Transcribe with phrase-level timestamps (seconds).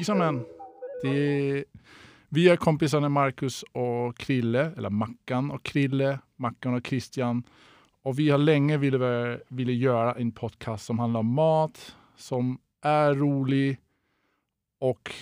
[0.00, 0.44] Spisamän.
[1.02, 1.64] Det
[2.28, 7.42] vi är kompisarna Marcus och Krille, eller Mackan och Krille, Mackan och Christian.
[8.02, 13.14] Och vi har länge ville, ville göra en podcast som handlar om mat, som är
[13.14, 13.78] rolig
[14.78, 15.14] och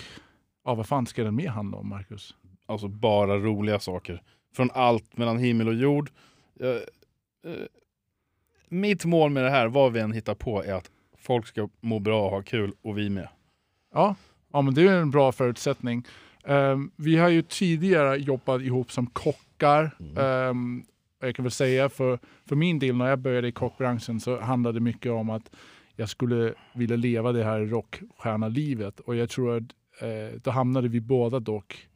[0.65, 2.35] ja, vad fan ska den mer handla om Marcus?
[2.67, 4.23] Alltså bara roliga saker.
[4.55, 6.11] Från allt mellan himmel och jord.
[6.55, 7.67] Jag, eh,
[8.69, 11.99] mitt mål med det här, vad vi än hittar på, är att folk ska må
[11.99, 13.29] bra och ha kul och vi med.
[13.93, 14.15] Ja,
[14.53, 16.07] ja men det är en bra förutsättning.
[16.45, 19.91] Ehm, vi har ju tidigare jobbat ihop som kockar.
[20.19, 20.85] Ehm,
[21.21, 24.79] jag kan väl säga för, för min del när jag började i kockbranschen så handlade
[24.79, 25.51] det mycket om att
[25.97, 29.63] jag skulle vilja leva det här rockstjärnalivet och jag tror att
[30.01, 31.89] eh, då hamnade vi båda dock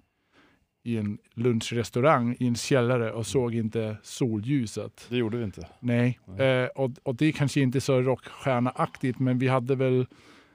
[0.84, 5.06] i en lunchrestaurang i en källare och såg inte solljuset.
[5.09, 5.69] Det gjorde vi inte.
[5.81, 10.06] Nej, eh, och, och det är kanske inte så rockstjärnaaktigt men vi hade väl,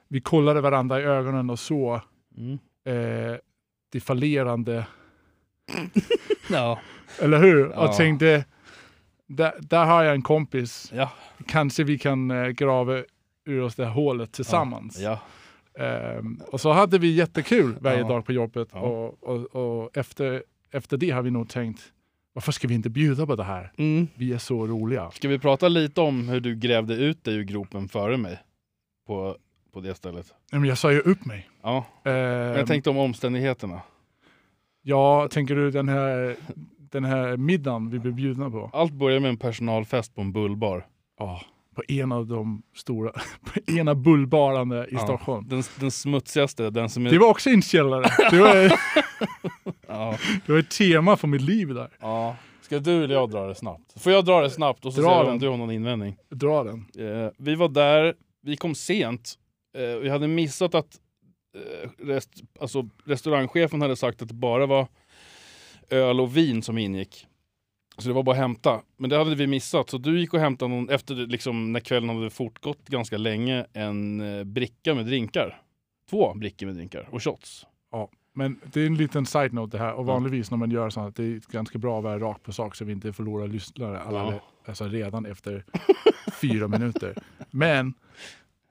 [0.07, 1.99] vi kollade varandra i ögonen och såg
[2.37, 2.53] Mm.
[2.85, 3.37] eh,
[3.91, 4.87] det fallerande,
[6.49, 6.79] Ja.
[7.21, 7.69] eller hur?
[7.69, 7.87] Ja.
[7.89, 8.45] Och tänkte,
[9.27, 11.11] där, där har jag en kompis, Ja.
[11.47, 13.03] kanske vi kan eh, grava
[13.45, 14.99] ur oss det här hålet tillsammans.
[14.99, 15.19] ja.
[15.79, 20.97] Ehm, och så hade vi jättekul varje dag på jobbet och, och, och efter, efter
[20.97, 21.93] det har vi nog tänkt,
[22.33, 23.71] varför ska vi inte bjuda på det här?
[23.77, 24.07] Mm.
[24.15, 25.11] Vi är så roliga.
[25.11, 28.39] Ska vi prata lite om hur du grävde ut dig ur gropen före mig?
[29.07, 29.37] På,
[29.73, 30.33] på det stället.
[30.51, 31.49] Nej, men jag sa ju upp mig.
[31.63, 31.85] Ja.
[32.05, 32.13] Ehm,
[32.57, 33.81] Jag tänkte om omständigheterna.
[34.81, 36.35] Ja, tänker du den här,
[36.91, 38.69] den här middagen vi blev bjudna på?
[38.73, 40.85] Allt började med en personalfest på en bullbar.
[41.19, 41.41] Ja,
[41.75, 43.11] på en av de stora,
[43.43, 44.99] på ena bullbarande i Ja.
[44.99, 45.47] Stockholm.
[45.47, 47.09] Den, den smutsigaste, den som är...
[47.11, 48.09] Det var också en källare.
[48.31, 48.55] Det var,
[49.87, 50.17] Ja.
[50.45, 51.89] det var ett tema för mitt liv där.
[52.01, 52.35] ja.
[52.61, 54.01] Ska du eller jag dra det snabbt?
[54.03, 56.15] Får jag dra det snabbt och så Dra ser vi om du har någon invändning?
[56.29, 56.85] Dra den.
[56.99, 59.33] Eh, vi var där, vi kom sent.
[59.77, 60.99] Eh, vi hade missat att
[61.55, 62.29] eh, rest,
[62.59, 64.87] alltså, restaurangchefen hade sagt att det bara var
[65.89, 67.27] öl och vin som ingick.
[67.97, 68.81] Så det var bara att hämta.
[68.97, 69.89] Men det hade vi missat.
[69.89, 74.21] Så du gick och hämtade någon, efter liksom, när kvällen hade fortgått ganska länge, en
[74.21, 75.61] eh, bricka med drinkar.
[76.09, 77.65] Två brickor med drinkar och shots.
[78.33, 79.93] Men det är en liten side-note det här.
[79.93, 82.75] Och vanligtvis när man gör sånt, det är ganska bra att vara rakt på sak
[82.75, 84.41] så vi inte förlorar lyssnare alla, Ja.
[84.65, 85.65] alltså redan efter
[86.41, 87.15] fyra minuter.
[87.51, 87.93] Men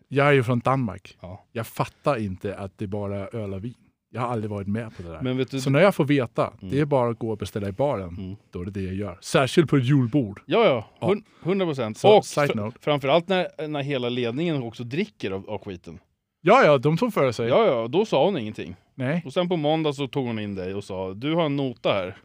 [0.09, 1.17] jag är ju från Danmark.
[1.21, 1.45] Ja.
[1.53, 3.75] Jag fattar inte att det bara är öl och vin.
[4.13, 5.45] Jag har aldrig varit med på det där.
[5.51, 6.71] Du, Så när jag får veta, Mm.
[6.75, 8.37] det är bara att gå och beställa i baren, Mm.
[8.51, 9.19] då är det det jag gör.
[9.21, 10.41] Särskilt på ett julbord.
[10.47, 10.65] Ja,
[11.01, 11.09] ja.
[11.09, 11.97] Hun- 100 procent.
[12.05, 15.99] Och fr- framförallt när, när hela ledningen också dricker av, av skiten.
[16.41, 17.49] Ja, ja, de tog för sig.
[17.49, 18.77] Ja, ja, då sa hon ingenting.
[18.95, 19.23] Nej.
[19.27, 21.93] Och sen på måndag så tog hon in dig och sa du har en nota
[21.93, 22.17] här.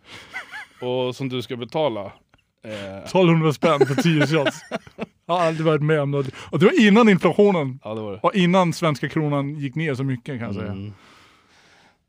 [0.87, 2.05] och som du ska betala.
[2.63, 4.59] Eh, 1200 spänn för 10 shots.
[5.31, 6.27] Jag har aldrig varit med om något.
[6.51, 7.79] Och det var innan inflationen.
[7.83, 8.19] ja, det var det.
[8.23, 10.71] Och innan svenska kronan gick ner så mycket kan jag säga.
[10.71, 10.93] Mm.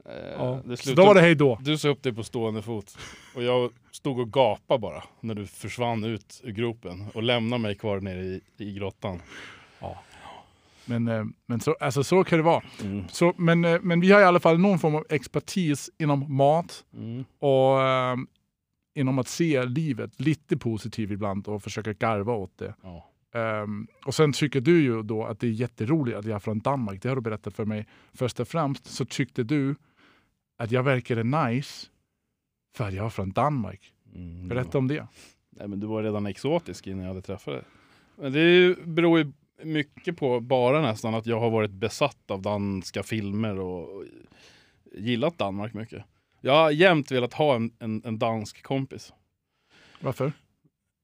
[0.06, 0.62] Eh, Ja.
[0.77, 1.59] Så då var det hej då.
[1.60, 2.99] Du sa upp dig på stående fot.
[3.34, 7.75] Och jag stod och gapade bara när du försvann ut ur gropen och lämnade mig
[7.75, 9.21] kvar nere i, i grottan.
[10.84, 12.62] Men, eh, men så, alltså, så kan det vara.
[12.83, 13.04] Mm.
[13.09, 16.84] Så, men, eh, men vi har i alla fall någon form av expertis inom mat
[16.97, 17.25] Mm.
[17.39, 18.16] och eh,
[18.94, 22.75] inom att se livet lite positivt ibland och försöka garva åt det.
[22.83, 23.09] Ja.
[23.32, 26.59] Ehm, och sen tycker du ju då att det är jätteroligt att jag är från
[26.59, 27.03] Danmark.
[27.03, 27.87] Det har du berättat för mig.
[28.12, 29.75] Först och främst så tyckte du
[30.56, 31.87] att jag verkade nice
[32.76, 33.92] för att jag var från Danmark.
[34.15, 34.48] Mm.
[34.48, 35.06] Berätta om det.
[35.50, 37.62] Nej, men du var redan exotisk innan jag hade träffat dig.
[38.16, 39.32] Men det beror ju
[39.65, 44.03] mycket på, bara nästan, att jag har varit besatt av danska filmer och
[44.92, 46.04] och gillat Danmark mycket.
[46.41, 49.12] Jag har jämt velat ha en, en, en dansk kompis.
[50.01, 50.33] Varför?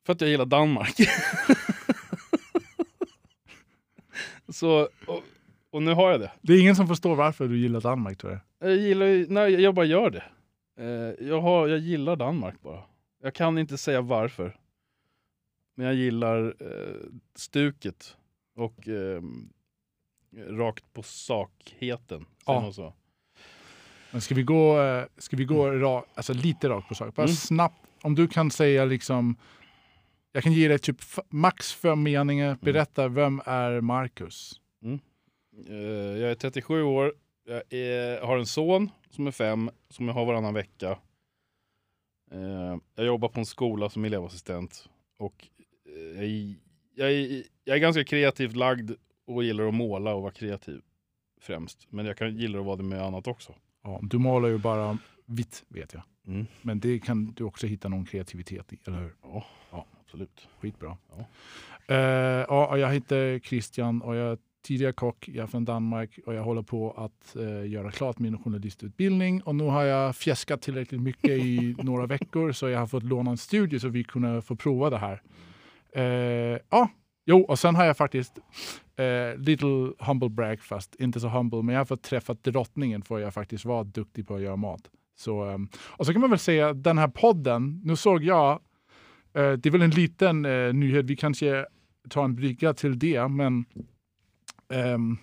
[0.06, 0.94] För att jag gillar Danmark.
[4.48, 5.22] Så, och,
[5.70, 6.32] och nu har jag det.
[6.40, 8.70] Det är ingen som förstår varför du gillar Danmark tror jag.
[8.70, 10.24] Jag gillar nej jag bara gör det.
[10.78, 12.82] Eh, jag, har, jag gillar Danmark bara.
[13.22, 14.56] Jag kan inte säga varför.
[15.76, 16.96] Men jag gillar eh,
[17.34, 18.16] stuket
[18.56, 19.22] och eh,
[20.48, 22.26] rakt på sakheten.
[22.46, 22.72] Ja.
[22.72, 22.94] Så?
[24.10, 27.14] Men ska vi gå, eh, ska vi gå ra, alltså lite rakt på sak?
[27.14, 27.34] Bara Mm.
[27.36, 29.36] snabbt, om du kan säga liksom
[30.32, 30.96] Jag kan ge dig typ
[31.28, 32.02] max fem Mm.
[32.12, 32.58] meningar.
[32.60, 34.60] Berätta, vem är Marcus?
[35.68, 35.74] Eh,
[36.20, 37.14] jag är 37 år,
[37.44, 40.98] jag är, har en son som är fem, som jag har varannan vecka.
[42.30, 44.88] Eh, jag jobbar på en skola som elevassistent.
[45.18, 45.48] Och
[45.86, 46.54] eh, jag, är-
[46.94, 48.90] jag, är, jag är ganska kreativt lagd
[49.26, 50.80] och gillar att måla och vara kreativ
[51.40, 51.86] främst.
[51.90, 53.54] Men jag kan gillar att vara det med annat också.
[53.84, 54.98] Ja, du målar ju bara
[55.28, 56.02] vitt vet jag.
[56.26, 56.46] Mm.
[56.62, 59.14] Men det kan du också hitta någon kreativitet i, eller hur?
[59.22, 59.86] Ja, Ja.
[60.04, 60.48] absolut.
[60.60, 60.96] Skitbra.
[61.16, 61.24] Ja.
[61.94, 65.28] Eh, ja, jag heter Christian och jag är tidigare kock.
[65.28, 69.42] Jag är från Danmark och jag håller på att eh, göra klart min journalistutbildning.
[69.42, 73.30] Och nu har jag fjäskat tillräckligt mycket i några veckor så jag har fått låna
[73.30, 75.22] en studio så vi kunde få prova det här.
[75.92, 76.88] Eh, ja,
[77.26, 78.38] jo, och sen har jag faktiskt
[78.96, 83.18] eh, little humble brag fast inte så humble, men jag har fått träffa drottningen för
[83.18, 84.90] jag faktiskt var duktig på att göra mat.
[85.18, 88.52] Så, ehm, och så kan man väl säga den här podden, nu såg jag,
[89.34, 91.66] eh, det är väl en liten eh, nyhet, vi kanske
[92.08, 93.64] tar en brygga till det, men
[94.72, 95.16] ehm,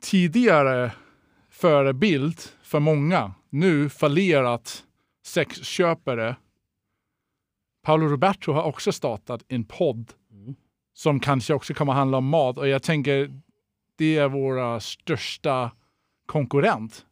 [0.00, 0.92] tidigare
[1.50, 4.84] förebild för många, nu fallerat
[5.26, 6.36] sexköpare.
[7.82, 10.54] Paolo Roberto har också startat en podd Mm.
[10.94, 13.40] som kanske också kommer handla om mat och jag tänker
[13.98, 15.70] det är våra största
[16.26, 17.06] konkurrent.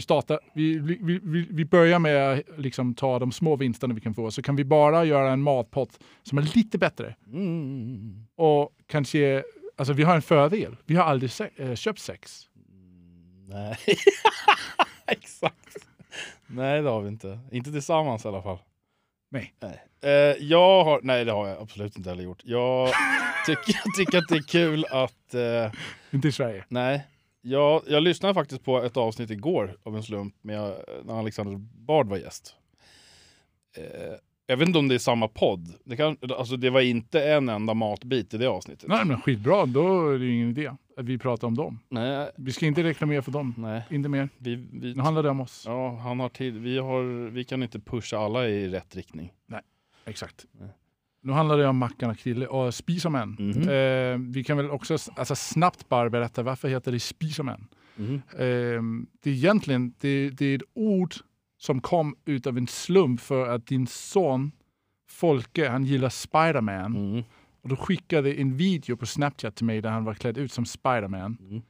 [0.00, 4.00] Vi, startar, vi, vi, vi, vi börjar med att liksom ta de små vinsterna vi
[4.00, 8.26] kan få så kan vi bara göra en matpott som är lite bättre Mm.
[8.36, 9.42] och kanske,
[9.76, 10.76] alltså vi har en fördel.
[10.86, 12.42] Vi har aldrig se, äh, köpt sex.
[13.48, 13.76] Nej,
[15.06, 15.76] exakt.
[16.46, 17.38] Nej, det har vi inte.
[17.52, 18.58] Inte tillsammans i alla fall.
[19.30, 19.54] Nej.
[19.60, 19.80] Nej.
[20.02, 22.42] Eh, jag har, nej, det har jag absolut inte heller gjort.
[22.44, 22.88] Jag
[23.46, 25.34] tycker, tycker att det är kul att...
[25.34, 25.72] Eh,
[26.10, 26.64] Inte i Sverige.
[26.68, 27.06] nej,
[27.42, 31.56] jag, jag lyssnade faktiskt på ett avsnitt igår av en slump med, när Alexander
[31.86, 32.54] Bard var gäst.
[33.76, 33.84] Eh,
[34.46, 35.74] jag vet inte om det är samma podd.
[35.84, 38.88] Det, kan, alltså, det var inte en enda matbit i det avsnittet.
[38.88, 40.66] Nej men skitbra, då är det ju ingen idé
[40.96, 41.78] att vi pratar om dem.
[41.88, 43.82] Nej, Vi ska inte reklamera för dem, nej.
[43.90, 44.28] inte mer.
[44.38, 45.64] Vi, vi, Nu handlar det om oss.
[45.66, 46.54] ja, han har tid.
[46.54, 49.32] Vi, har, vi kan inte pusha alla i rätt riktning.
[50.04, 50.46] Exakt.
[50.52, 50.68] Nej.
[51.22, 53.36] Nu handlar det om Mackan och Krille och Spiserman.
[53.38, 53.68] Mhm.
[53.68, 57.66] Eh, vi kan väl också alltså, snabbt bara berätta varför heter det Spiserman?
[57.96, 58.14] Mhm.
[58.32, 61.14] Eh, det är egentligen det, det är ett ord
[61.58, 64.52] som kom ut av en slump för att din son
[65.10, 66.96] Folke, han gillar Spiderman.
[66.96, 67.24] Mm.
[67.62, 70.64] Och då skickade en video på Snapchat till mig där han var klädd ut som
[70.64, 71.36] Spiderman.
[71.40, 71.62] Mm.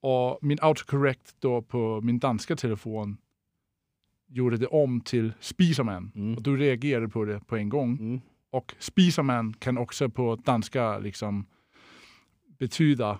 [0.00, 3.16] Och min autocorrect då på min danska telefon
[4.28, 6.12] gjorde det om till Spiserman.
[6.14, 6.34] Mm.
[6.36, 8.22] Och du reagerade på det på en gång.
[8.54, 11.46] Och Spiserman kan också på danska liksom
[12.58, 13.18] betyda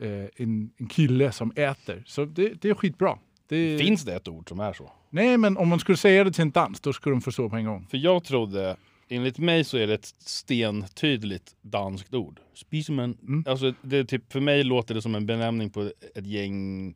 [0.00, 2.02] eh, en, en kille som äter.
[2.06, 3.18] Så det, det är skitbra.
[3.48, 4.92] Det, Finns det ett ord som är så?
[5.10, 7.56] Nej, men om man skulle säga det till en dans, då skulle de förstå på
[7.56, 7.86] en gång.
[7.90, 8.76] För jag trodde,
[9.08, 12.40] enligt mig så är det ett stentydligt danskt ord.
[12.54, 13.18] Spiseman.
[13.22, 13.44] Mm.
[13.48, 16.94] Alltså det typ, för mig låter det som en benämning på ett gäng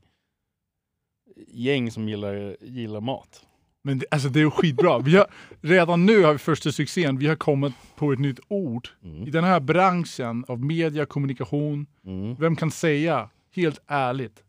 [1.49, 3.47] gäng som gillar, gillar mat.
[3.89, 4.99] Men det, alltså det är skitbra.
[4.99, 5.27] Vi har,
[5.61, 7.19] redan nu har vi första succén.
[7.19, 8.89] Vi har kommit på ett nytt ord.
[9.03, 9.31] I Mm.
[9.31, 11.87] den här branschen av media, kommunikation.
[12.05, 12.35] Mm.
[12.35, 14.45] Vem kan säga, helt ärligt,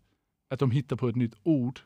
[0.49, 1.79] att de hittar på ett nytt ord?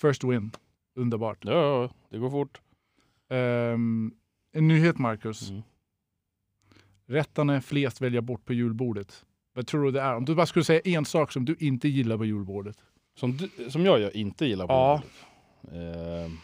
[0.00, 0.50] First win.
[0.96, 1.38] Underbart.
[1.44, 2.60] Ja, det går fort.
[3.30, 4.12] Ehm,
[4.52, 5.50] en nyhet, Marcus.
[5.50, 5.62] Mm.
[7.08, 9.24] Rättarna flest välja bort på julbordet.
[9.54, 10.14] Vad tror du det är?
[10.16, 12.76] Om du bara skulle säga en sak som du inte gillar på julbordet.
[13.18, 14.92] Som, du, som jag gör, inte gillar på Ja.
[14.94, 15.12] julbordet.
[15.72, 16.38] Ehm.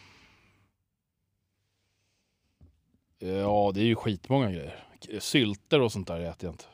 [3.19, 4.85] Ja, det är ju skitmånga grejer.
[5.19, 6.65] Sylter och sånt där äter jag inte.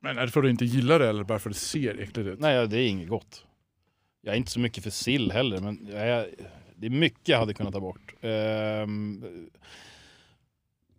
[0.00, 1.98] Men är det för att du inte gillar det eller bara för att det ser
[1.98, 2.40] äckligt ut?
[2.40, 3.44] Nej, det är inget gott.
[4.20, 6.26] Jag är inte så mycket för sill heller, men jag
[6.80, 8.14] det är mycket jag hade kunnat ta bort.
[8.20, 9.24] Ehm,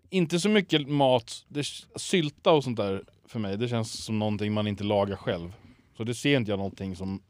[0.10, 1.46] inte så mycket mat.
[1.48, 1.66] Det,
[1.96, 5.54] sylta och sånt där för mig, det känns som någonting man inte lagar själv.
[5.98, 7.22] Så det ser inte jag någonting som...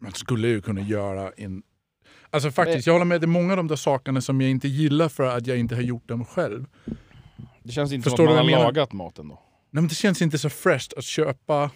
[0.00, 1.62] Man skulle ju kunna göra en...
[2.32, 3.20] Alltså faktiskt, jag håller med.
[3.20, 5.74] Det är många av de där sakerna som jag inte gillar för att jag inte
[5.74, 6.66] har gjort dem själv.
[7.62, 8.64] Det känns inte Förstår som att man har menar?
[8.64, 9.34] lagat maten då.
[9.34, 11.70] Nej, men det känns inte så fräscht att köpa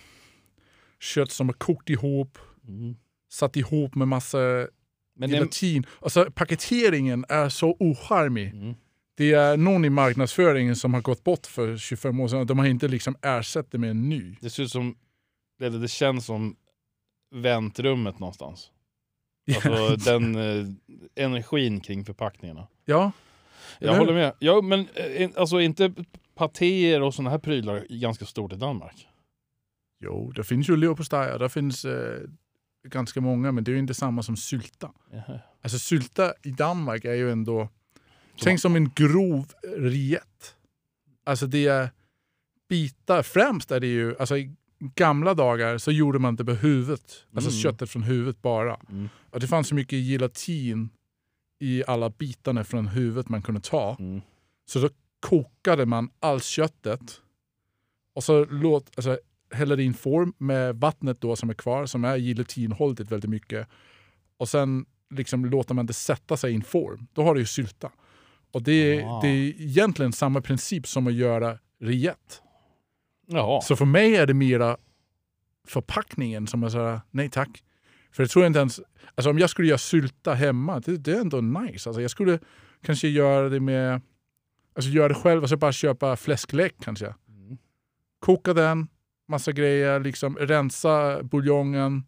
[1.01, 2.39] kött som är kokt ihop,
[3.33, 5.87] satt ihop med massa Men det, gelatin.
[6.01, 8.53] Alltså paketeringen är så ocharmig.
[8.53, 8.75] mm.
[9.17, 12.47] Det är någon i marknadsföringen som har gått bort för 25 år sedan.
[12.47, 14.37] De har inte liksom ersatt det med en ny.
[14.41, 14.97] det ser ut som...
[15.63, 16.57] Eller det känns som
[17.35, 18.71] väntrummet någonstans.
[19.55, 20.67] Alltså den eh,
[21.15, 22.67] energin kring förpackningarna.
[22.85, 23.13] ja,
[23.79, 24.33] Jag Eller håller med.
[24.39, 25.93] Ja, men eh, alltså inte
[26.35, 29.09] patéer och såna här prylar ganska stort i Danmark.
[30.01, 32.21] jo, det finns ju leverpastej och det finns eh,
[32.89, 34.93] ganska många, men det är ju inte samma som sylta.
[35.11, 35.41] Jaha.
[35.63, 37.69] Alltså sylta i Danmark är ju ändå,
[38.43, 40.57] tänk som en grov riet.
[41.25, 41.91] Alltså det är
[42.69, 47.25] bitar, främst är det ju, alltså i gamla dagar så gjorde man det på huvudet.
[47.35, 47.61] Alltså Mm.
[47.63, 48.81] köttet från huvudet bara.
[48.91, 49.09] Mm.
[49.31, 50.89] Och det fanns så mycket gelatin
[51.61, 53.97] i alla bitarna från huvudet man kunde ta.
[53.99, 54.21] Mm.
[54.67, 54.89] Så då
[55.21, 57.21] kokade man allt köttet
[58.15, 59.19] och så låt, alltså,
[59.51, 63.69] häller in form med vattnet då som är kvar, som är gelatinholdigt väldigt mycket.
[64.37, 67.07] Och sen liksom låter man det sätta sig i en form.
[67.13, 67.91] Då har du ju sylta.
[68.53, 69.21] Och det är, Ah.
[69.23, 72.35] det är egentligen samma princip som att göra rillette.
[73.27, 73.61] Jaha.
[73.61, 74.77] Så för mig är det mera
[75.67, 77.63] förpackningen som är såhär, nej tack.
[78.13, 78.81] För jag tror inte ens,
[79.15, 81.89] alltså om jag skulle göra sylta hemma, det, det är ändå nice.
[81.89, 82.39] Alltså jag skulle
[82.83, 84.01] kanske göra det med,
[84.75, 87.15] alltså göra det själv och så bara köpa fläsklek kanske.
[87.29, 87.59] Mm.
[88.19, 88.89] Koka den,
[89.29, 92.05] massa grejer, liksom rensa buljongen,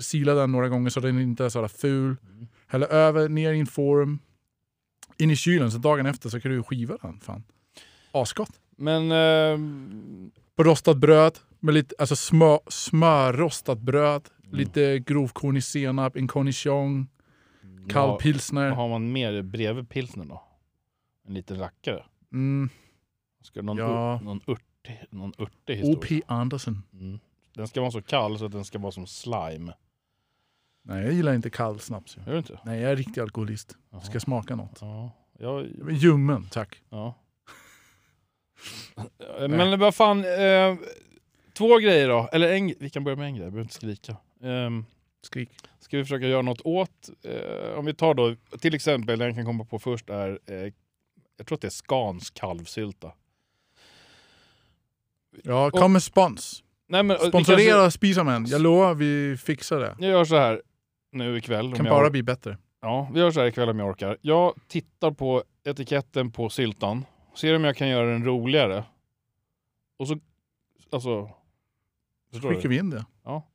[0.00, 2.16] sila den några gånger så den inte är sådär ful.
[2.22, 2.48] Mm.
[2.66, 4.18] Hälla över, ner i en form,
[5.18, 7.20] in i kylen, så dagen efter så kan du skiva den.
[7.20, 7.44] Fan.
[8.12, 8.60] Asgott.
[8.76, 9.12] Men...
[9.12, 14.56] ehm, På rostat bröd, med lite, alltså smör, smörrostat bröd, Mm.
[14.58, 17.08] lite grovkornig senap, en cornichon,
[17.88, 18.70] kall vad- pilsner.
[18.70, 20.42] Har man mer bredvid pilsnern då?
[21.28, 22.04] En liten rackare?
[22.32, 22.68] Mm,
[23.42, 24.18] Ska någon, Ja.
[24.20, 25.98] ur, någon, urtig, någon urtig historia?
[25.98, 26.22] O.P.
[26.26, 26.82] Anderson.
[26.92, 27.18] Mm.
[27.54, 29.72] Den ska vara så kall så att den ska vara som slime.
[30.82, 32.16] Nej, jag gillar inte kall snaps.
[32.16, 32.58] Gör du inte?
[32.64, 33.76] Nej, jag är riktig alkoholist.
[33.90, 34.00] Jaha.
[34.00, 34.78] Ska smaka något.
[34.80, 35.10] Ja.
[35.38, 36.82] Ja, Ljummen, tack.
[36.88, 37.14] ja.
[39.48, 40.76] Men vad fan, eh,
[41.52, 42.28] två grejer då.
[42.32, 44.16] Eller en, vi kan börja med en grej, jag behöver inte skrika.
[44.42, 44.84] Ehm,
[45.22, 45.50] Skrik.
[45.80, 49.36] ska vi försöka göra något åt, eh, om vi tar då, till exempel, den jag
[49.36, 50.72] kan komma på först är, eh,
[51.36, 53.12] jag tror att det är Scans kalvsylta.
[55.44, 56.62] Ja, kom med spons.
[56.88, 58.46] Nej, men, eh, Sponsorera kanske- Spisamen.
[58.46, 59.96] Jag lovar, vi fixar det.
[59.98, 60.62] Jag gör så här
[61.12, 61.74] nu ikväll.
[61.76, 62.58] kan jag bara bli bättre.
[62.80, 64.16] Ja, vi gör så här ikväll om jag orkar.
[64.20, 67.04] Jag tittar på etiketten på syltan,
[67.38, 68.84] ser om jag kan göra den roligare.
[69.96, 70.18] Och så,
[70.90, 71.30] alltså...
[72.32, 72.68] Förstår Skickar du?
[72.68, 73.04] vi in det.
[73.24, 73.48] Ja.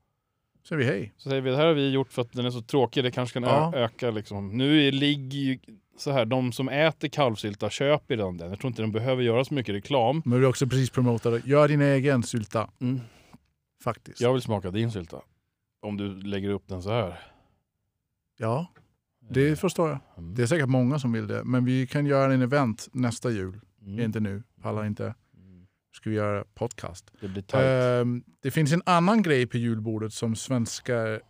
[0.62, 1.14] Så säger vi hej.
[1.18, 3.12] Så säger vi, det här har vi gjort för att den är så tråkig, det
[3.12, 3.76] kanske kan Ja.
[3.76, 4.58] öka liksom.
[4.58, 5.60] Nu är, ligger ju
[5.98, 8.50] så här, de som äter kalvsylta köper redan den.
[8.50, 10.22] Jag tror inte de behöver göra så mycket reklam.
[10.26, 12.70] Men vi har också precis promotat Gör din egen sylta.
[13.84, 14.22] Faktiskt.
[14.22, 15.22] Jag vill smaka din sylta.
[15.82, 17.20] Om du lägger upp den så här.
[18.38, 18.68] Ja,
[19.30, 20.00] det förstår jag.
[20.18, 20.36] Mm.
[20.36, 21.44] Det är säkert många som vill det.
[21.44, 23.60] Men vi kan göra en event nästa jul.
[23.86, 24.00] Mm.
[24.00, 24.44] Inte nu.
[24.62, 25.04] Pallar inte.
[25.38, 25.68] Mm.
[25.96, 27.12] Ska vi göra podcast.
[27.22, 27.66] Det blir tajt.
[28.02, 31.22] Ehm, det finns en annan grej på julbordet som svenskar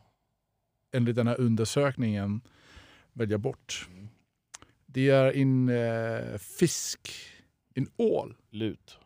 [0.95, 2.41] enligt den här undersökningen
[3.13, 3.87] väljer bort.
[3.91, 4.07] Mm.
[4.85, 7.09] Det är en eh, fisk,
[7.75, 8.35] en ål.
[8.51, 8.97] Lut.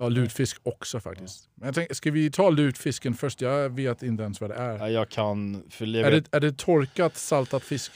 [0.00, 1.48] Ja, lutfisk också faktiskt.
[1.54, 3.40] Men jag tänkte, ska vi ta lutfisken först?
[3.40, 4.88] Jag vet inte ens vad det är.
[4.88, 5.62] Jag kan...
[5.70, 7.92] För jag Är vet- det, är det torkat saltat fisk?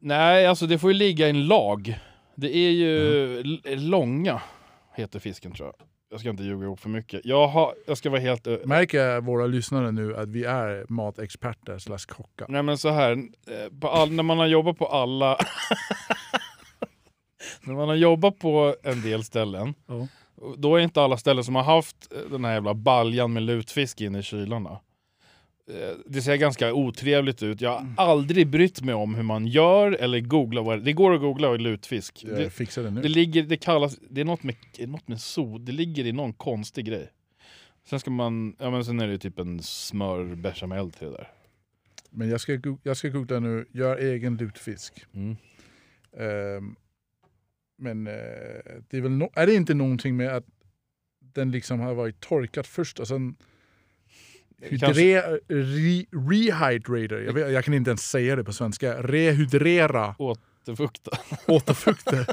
[0.00, 1.98] Nej, alltså det får ju ligga i en lag.
[2.36, 4.42] Det är ju l- långa,
[4.94, 5.74] heter fisken tror jag.
[6.10, 7.20] Jag ska inte ljuga ihop för mycket.
[7.24, 8.46] Jag, har, jag ska vara helt...
[8.46, 12.46] ö- Märker våra lyssnare nu att vi är matexperter slash kockar?
[12.48, 15.38] Nej men så här, eh, all, när man har jobbat på alla...
[17.62, 20.06] när man har jobbat på en del ställen, Ja.
[20.56, 24.00] då är inte alla ställen som har haft eh, den här jävla baljan med lutfisk
[24.00, 24.80] inne i kylarna.
[25.70, 27.60] Eh, Det ser ganska otrevligt ut.
[27.60, 31.20] Jag har aldrig brytt mig om hur man gör eller googla vad det går att
[31.20, 32.24] googla är lutfisk.
[32.24, 33.02] Jag Det, fixar det nu.
[33.02, 36.32] det ligger, det kallas, det är något med, något med sod, det ligger i någon
[36.32, 37.08] konstig grej.
[37.88, 41.30] Sen ska man, ja men sen är det typ en smör bechamel till det där.
[42.10, 43.66] Men jag ska, jag ska googla nu.
[43.72, 45.04] Gör egen lutfisk.
[45.14, 45.36] Mm.
[46.18, 46.76] Ehm,
[47.78, 48.12] men eh,
[48.90, 50.44] det är väl no- är det inte någonting med att
[51.34, 53.36] den liksom har varit torkad först och sen
[54.60, 57.22] hydre, re, rehydrator.
[57.22, 59.02] Jag, vet, jag kan inte ens säga det på svenska.
[59.02, 61.10] Rehydrera återfukta.
[61.46, 62.26] återfukta.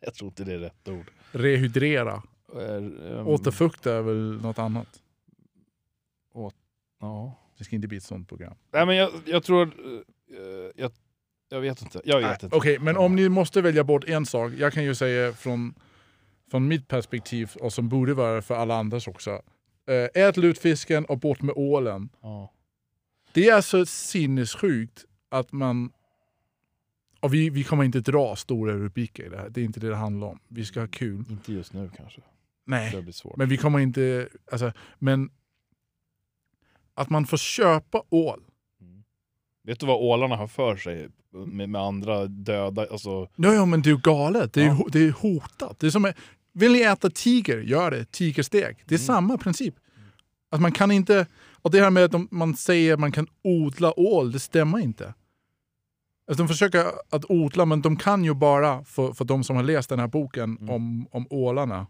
[0.00, 1.10] Jag tror inte det är rätt ord.
[1.32, 2.22] Rehydrera.
[2.60, 4.88] Ehm, Återfukta är väl något annat.
[7.00, 7.40] Ja.
[7.58, 8.54] Det ska inte bli ett sånt program.
[8.72, 10.92] Nej men jag, jag tror, eh, jag,
[11.48, 12.00] jag vet inte.
[12.04, 12.56] Jag vet inte.
[12.56, 14.52] Okej, men om ni måste välja bort en sak.
[14.58, 15.74] Jag kan ju säga från,
[16.50, 19.42] från mitt perspektiv, och som borde vara för alla andras också.
[19.86, 22.08] Eh, ät lutfisken och bort med ålen.
[22.22, 22.52] Ja.
[23.32, 25.92] Det är så sinnessjukt att man...
[27.20, 29.48] Och vi, vi kommer inte dra stora rubriker i det här.
[29.48, 30.38] Det är inte det det handlar om.
[30.48, 31.24] Vi ska ha kul.
[31.30, 32.20] Inte just nu kanske.
[32.66, 33.36] Nej, Det blir svårt.
[33.36, 34.28] men vi kommer inte...
[34.52, 35.30] Alltså, men
[36.94, 38.40] att man får köpa ål.
[38.80, 39.04] Mm.
[39.62, 41.08] Vet du vad ålarna har för sig
[41.46, 42.86] med, med andra döda?
[42.90, 44.52] Alltså, Ja, ja, men det är ju galet.
[44.52, 44.86] Det är, Ja.
[44.92, 45.78] det är hotat.
[45.78, 46.12] Det är som,
[46.54, 48.04] vill ni äta tiger, gör det.
[48.12, 48.76] Tigersteg.
[48.86, 49.06] Det är Mm.
[49.06, 49.74] samma princip.
[50.50, 51.26] Att man kan inte...
[51.62, 55.14] Och det här med att man säger att man kan odla ål, det stämmer inte.
[56.28, 59.62] Alltså de försöker att odla, men de kan ju bara, för, för de som har
[59.62, 60.70] läst den här boken Mm.
[60.70, 61.86] om, om ålarna.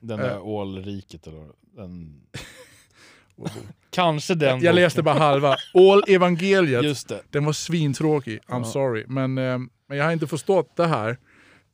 [0.00, 0.26] Den Eh.
[0.26, 1.46] där ålriket eller
[1.76, 2.20] den...
[3.90, 4.60] Kanske den.
[4.60, 5.56] Jag läste bara halva.
[5.74, 7.20] Ål-evangeliet, Just det.
[7.30, 8.38] den var svintråkig.
[8.38, 8.64] I'm Ja.
[8.64, 9.04] sorry.
[9.08, 9.58] Men, eh,
[9.88, 11.18] men jag har inte förstått det här.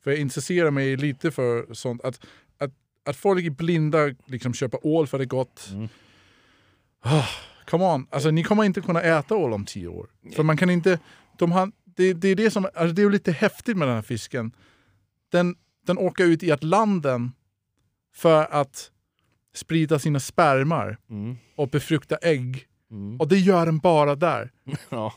[0.05, 2.03] För jag intresserar mig lite för sånt.
[2.03, 2.25] Att,
[2.57, 2.71] att,
[3.05, 5.69] att folk är blinda liksom köper ål för det är gott.
[5.73, 5.87] Mm.
[7.01, 7.25] Ah,
[7.65, 10.09] come on, alltså, ni kommer inte kunna äta ål om tio år.
[10.35, 10.99] För man kan inte...
[11.37, 14.01] De har, det, det, är det, som, alltså, det är lite häftigt med den här
[14.01, 14.51] fisken.
[15.31, 17.31] Den, den åker ut i Atlanten
[18.15, 18.91] för att
[19.53, 21.37] sprida sina spermar Mm.
[21.55, 22.67] och befrukta ägg.
[22.91, 23.19] Mm.
[23.19, 24.51] Och det gör den bara där.
[24.89, 25.13] Ja.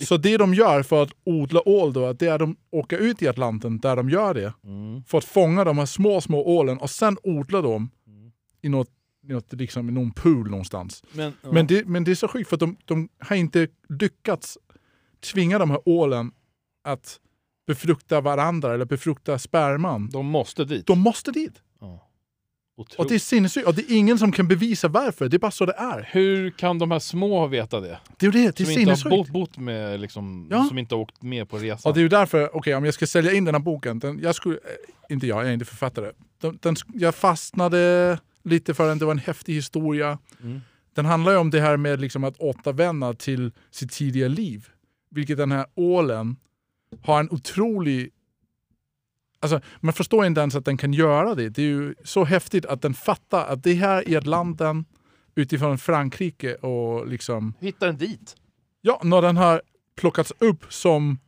[0.00, 3.22] Så det de gör för att odla ål då, det är att de åker ut
[3.22, 4.54] i Atlanten där de gör det.
[4.64, 5.04] Mm.
[5.04, 7.90] För att fånga de här små, små ålen och sen odla dem
[8.62, 8.90] i något,
[9.22, 11.02] något liksom, i någon pool någonstans.
[11.12, 11.52] Men, ja.
[11.52, 14.58] Men, det, men det är så sjukt för de, de har inte lyckats
[15.32, 16.32] tvinga de här ålen
[16.84, 17.20] att
[17.66, 20.10] befrukta varandra eller befrukta sperman.
[20.12, 20.86] de måste dit.
[20.86, 21.62] De måste dit.
[22.90, 22.94] Ja.
[22.98, 23.22] Och det är Otroligt.
[23.22, 23.66] sinnessjukt.
[23.68, 25.28] Och det är ingen som kan bevisa varför.
[25.28, 26.08] Det är bara så det är.
[26.12, 27.98] Hur kan de här små veta det?
[28.18, 28.56] Det är det.
[28.56, 29.10] Det är Som inte har sinnessjukt.
[29.10, 30.64] bott, bott med, liksom, Ja.
[30.68, 31.90] som inte har åkt med på resan.
[31.90, 34.18] Och det är ju därför, okej om jag ska sälja in den här boken, den,
[34.22, 36.10] jag skulle, eh, inte jag, jag är inte författare.
[36.40, 40.18] Den, den, jag fastnade lite för den, det var en häftig historia.
[40.42, 40.60] Mm.
[40.94, 44.68] Den handlar ju om det här med liksom att återvända till sitt tidiga liv.
[45.10, 46.36] Vilket den här ålen
[47.02, 48.10] har en otrolig...
[49.42, 51.48] Alltså, man förstår inte ens att den kan göra det.
[51.48, 54.84] Det är ju så häftigt att den fattar att det här är Atlanten
[55.34, 57.54] utifrån Frankrike och liksom...
[57.60, 58.36] Hittar den dit?
[58.80, 59.62] Ja, när den har
[59.96, 61.18] plockats upp som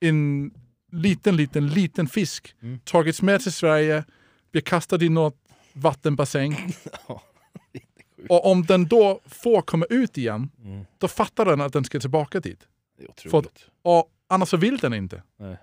[0.00, 0.50] en
[0.92, 2.54] liten, liten, liten fisk.
[2.62, 2.78] Mm.
[2.84, 4.04] Tagits med till Sverige,
[4.52, 5.36] blir kastad i något
[5.72, 6.56] vattenbassäng.
[8.28, 10.84] Och om den då får komma ut igen, Mm.
[10.98, 12.68] då fattar den att den ska tillbaka dit.
[12.98, 13.66] För otroligt.
[13.82, 15.22] Och annars så vill den inte.
[15.38, 15.56] Nej.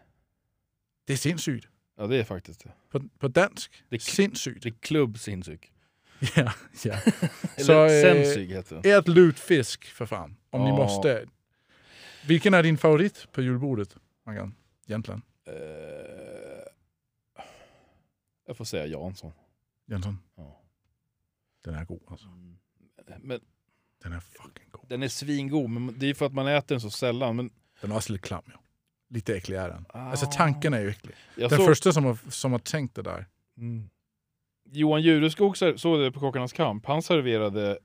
[1.06, 1.68] Det är sinnssykt.
[1.98, 2.72] Ja, det är faktiskt det.
[2.90, 3.84] På, på dansk.
[3.90, 4.64] Det är, Sinnssykt.
[4.64, 5.72] det är klubb sinnssyk.
[6.36, 6.54] Ja,
[6.84, 7.00] ja.
[7.58, 8.92] Så, eh, sensyk heter det.
[8.92, 10.36] Ät lutfisk för fan.
[10.50, 10.76] Om ni Ja.
[10.76, 11.26] måste.
[12.28, 14.56] Vilken är din favorit på julbordet, Maggan?
[14.88, 15.22] Egentligen.
[15.48, 15.54] Eh,
[18.48, 19.32] jag får säga Jansson.
[19.86, 20.18] Jönsson.
[20.36, 20.62] Ja.
[21.64, 22.28] Den är god alltså.
[23.20, 23.40] Men
[24.04, 24.90] Den är fucking god.
[24.90, 27.36] den är svingod, men det är för att man äter den så sällan.
[27.36, 27.50] Men
[27.82, 28.60] Den har också lite klam ja.
[29.14, 29.86] Lite äcklig är den.
[29.90, 30.00] Ah.
[30.00, 31.16] Alltså tanken är ju äcklig.
[31.36, 33.26] jag Den såg, första som har, som har tänkt det där.
[33.58, 33.90] mm.
[34.74, 36.86] Johan Jureskog såg det på Kockarnas kamp.
[36.86, 37.80] Han serverade,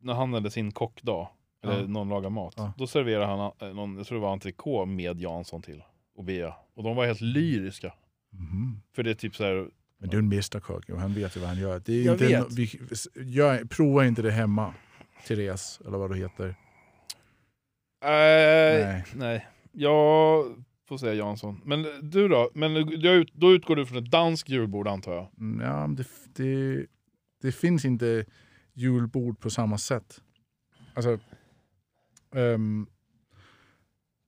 [0.00, 1.28] när han hade sin kockdag,
[1.64, 1.86] eller Ja.
[1.86, 2.72] någon lagar mat, Ja.
[2.78, 5.82] då serverade han eh, någon, jag tror det var entrecote med Jansson till.
[6.16, 6.54] Och Bea.
[6.74, 7.92] Och de var helt lyriska.
[8.30, 8.82] Mhm.
[8.94, 9.68] För det är typ så här.
[9.98, 11.82] Men det är en mästerkock och han vet ju vad han gör.
[11.84, 12.48] Det är Jag inte vet.
[12.48, 14.74] no- vi, gör, prova inte det hemma.
[15.26, 16.48] Therese, eller vad du heter.
[16.48, 19.04] Äh, Nej.
[19.14, 19.46] nej.
[19.72, 20.44] Jag
[20.88, 21.60] får säga Jansson.
[21.64, 22.50] Men du då?
[22.54, 25.28] Men du, ut- då utgår du från ett danskt julbord antar jag?
[25.38, 26.86] Mm, Ja, men det, det,
[27.42, 28.24] det finns inte
[28.72, 30.20] julbord på samma sätt.
[30.94, 31.18] Alltså,
[32.34, 32.86] ehm,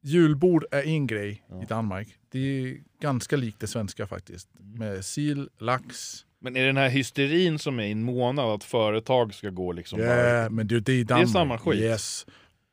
[0.03, 1.63] julbord är en grej Ja.
[1.63, 2.09] i Danmark.
[2.29, 4.49] Det är ganska likt det svenska faktiskt.
[4.59, 6.21] Med sill, lax.
[6.39, 9.73] Men är det den här hysterin som är i en månad att företag ska gå
[9.73, 10.51] liksom Ja, bara...
[10.51, 11.29] men det, det är i Danmark.
[11.29, 11.81] samma skit.
[11.81, 12.27] Yes.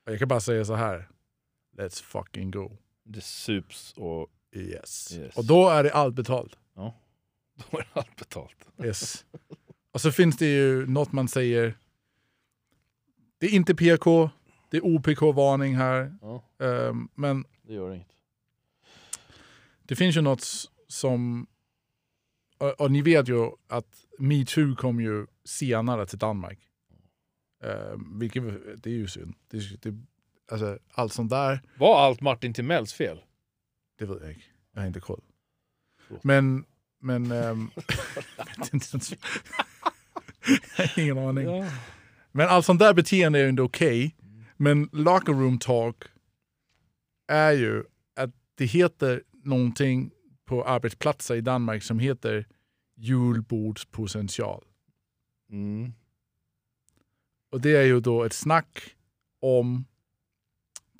[0.05, 1.07] Jag kan bara säga så här.
[1.77, 2.77] Let's fucking go.
[3.03, 5.17] Det sups och Yes.
[5.17, 5.37] Yes.
[5.37, 6.57] Och då är det allt betalt.
[7.71, 8.67] då är allt betalt.
[8.83, 9.25] Yes.
[9.91, 11.77] Och så finns det ju något man säger.
[13.37, 14.29] Det är inte PK,
[14.69, 16.17] det är OPK-varning här.
[16.21, 18.11] Ja, Ehm, men det gör inget.
[19.83, 20.45] det finns ju något
[20.87, 21.47] som...
[22.57, 26.59] Och, och ni vet ju att metoo kom ju senare till Danmark.
[27.63, 28.43] Um, vilket
[28.83, 29.35] det är ju synd.
[29.47, 29.97] Det, det,
[30.51, 33.21] alltså, allt sånt där, Var allt Martin Timells fel?
[33.99, 34.45] det vet jag inte.
[34.73, 35.21] Jag har inte koll.
[36.21, 36.65] Men...
[36.99, 37.79] men har
[40.99, 41.45] ingen aning.
[41.45, 41.71] Ja.
[42.31, 44.15] Men allt sånt där beteende är ju inte okej.
[44.57, 46.03] Men locker room talk
[47.27, 47.83] är ju
[48.15, 50.11] att det heter någonting
[50.45, 52.47] på arbetsplatser i Danmark som heter
[52.95, 54.63] julbordspotential.
[55.51, 55.93] Mm.
[57.51, 58.95] Och det är ju då ett snack
[59.41, 59.85] om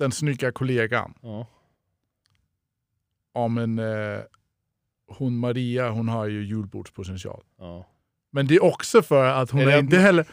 [0.01, 1.13] den snygga kollegan.
[1.21, 1.47] Ja.
[3.33, 4.19] Om en, eh,
[5.07, 7.43] hon Maria, hon har ju julbordspotential.
[7.59, 7.87] Ja.
[8.31, 10.27] Men det är också för att hon Är är, inte heller...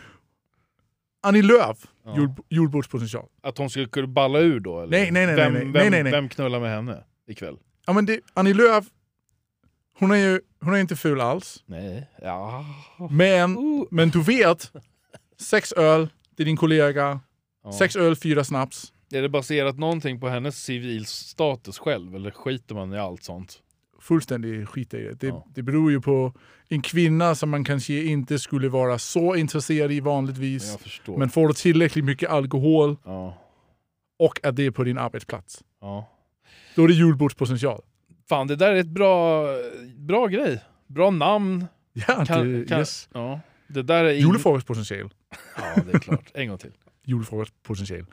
[1.22, 2.16] Annie Lööf, Ja.
[2.16, 3.26] jul, julbordspotential.
[3.42, 4.80] Att hon skulle kunna balla ur då?
[4.80, 4.90] Eller?
[4.90, 6.12] Nej, nej, nej, Vem, nej, vem, nej, nej, nej.
[6.12, 7.56] vem knullar med henne ikväll?
[7.86, 8.84] Ja, men det, Annie Lööf,
[9.98, 11.62] hon är ju hon är inte ful alls.
[11.66, 12.10] Nej.
[12.22, 12.64] Ja.
[13.10, 13.84] Men, Uh.
[13.90, 14.72] men du vet,
[15.40, 17.20] sex öl, det är din kollega.
[17.64, 17.72] Ja.
[17.72, 18.92] Sex öl, fyra snaps.
[19.12, 23.62] Är det baserat någonting på hennes civilstatus själv eller skiter man i allt sånt?
[24.00, 25.12] Fullständigt skit i det.
[25.20, 25.46] Det, Ja.
[25.54, 26.32] det beror ju på
[26.68, 30.78] en kvinna som man kanske inte skulle vara så intresserad i vanligtvis.
[31.06, 33.38] Men får du tillräckligt mycket alkohol Ja,
[34.18, 36.08] och att det är på din arbetsplats, ja.
[36.74, 37.80] då är det julbordspotential.
[38.28, 39.44] Fan, det där är ett bra,
[39.96, 40.60] bra grej.
[40.86, 41.66] Bra namn.
[41.92, 43.08] Ja, Kan, det, kan, yes.
[43.14, 43.40] ja.
[43.68, 45.10] Det där är ing- Julefrukostpotential.
[45.56, 46.30] Ja, det är klart.
[46.34, 46.72] En gång till.
[47.04, 48.06] Julefrukostpotential.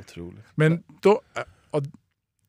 [0.00, 0.44] Otroligt.
[0.54, 1.20] Men då...
[1.70, 1.82] och-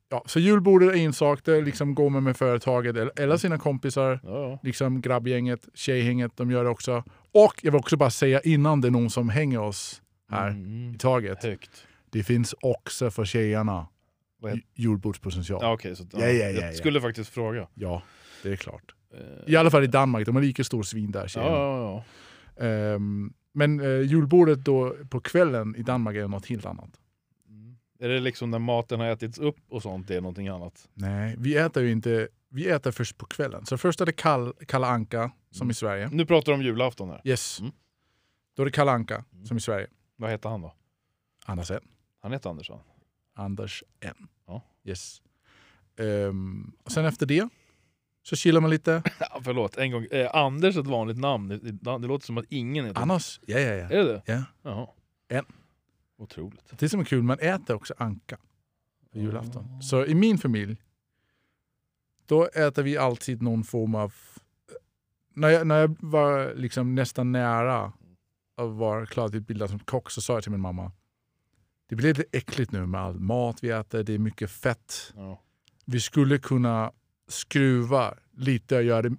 [0.09, 4.19] Ja, så julbordet är en sak, det liksom går man med företaget eller, sina kompisar,
[4.23, 4.59] Ja, ja.
[4.63, 7.03] liksom grabbgänget, tjejhänget, de gör det också.
[7.31, 10.93] Och jag vill också bara säga innan det är någon som hänger oss här Mm,
[10.95, 11.43] i taget.
[11.43, 11.87] högt.
[12.09, 13.87] Det finns också för tjejerna
[14.75, 15.59] julbordspotential.
[15.61, 15.73] Ja, Ja.
[15.73, 15.95] okej.
[15.95, 16.77] så, Ja, ja, ja, jag ja.
[16.77, 17.67] skulle faktiskt fråga.
[18.43, 18.95] det är klart.
[19.13, 21.55] Eh, I alla fall i Danmark, de har lika stor svin där ja, tjejerna.
[21.55, 22.03] ja,
[22.57, 22.65] ja.
[22.65, 26.89] Ehm, men uh, julbordet då på kvällen i Danmark är något helt annat.
[27.99, 30.89] Är det liksom när maten har ätits upp och sånt, det är någonting annat?
[30.93, 33.65] Nej, vi äter ju inte, vi äter först på kvällen.
[33.65, 35.71] Så först är det kall, Kalla Anka, som Mm.
[35.71, 36.09] i Sverige.
[36.11, 37.21] Nu pratar du om julafton här.
[37.23, 37.59] Yes.
[37.59, 37.71] Mm.
[38.55, 39.45] Då är det Kalle Anka, Mm.
[39.45, 39.87] som i Sverige.
[40.15, 40.73] Vad heter han då?
[41.45, 41.79] Anders N.
[42.21, 42.79] Han heter Andersson.
[43.35, 44.27] Anders N.
[44.47, 44.61] Ja.
[44.83, 45.21] Yes.
[45.99, 47.49] Ehm, och sen efter det
[48.23, 49.03] så chillar man lite.
[49.19, 50.05] Ja, förlåt, en gång.
[50.11, 51.47] Eh, Anders är ett vanligt namn.
[51.47, 53.89] Det, det, det låter som att ingen heter Annars, ja ja ja.
[53.89, 54.21] Är det det?
[54.25, 54.43] ja.
[54.61, 54.87] Jaha.
[55.27, 55.45] En.
[56.17, 56.79] Otroligt.
[56.79, 58.37] Det som är kul, man äter också anka
[59.11, 59.81] på julafton.
[59.81, 60.77] Så i min familj,
[62.25, 64.13] då äter vi alltid någon form av...
[65.33, 67.93] När jag, när jag var liksom nästan nära
[68.57, 70.91] att vara klarutbildad som kock så sa jag till min mamma,
[71.89, 75.13] det blir lite äckligt nu med all mat vi äter, det är mycket fett.
[75.15, 75.41] Ja.
[75.85, 76.91] Vi skulle kunna
[77.27, 79.17] skruva lite och göra det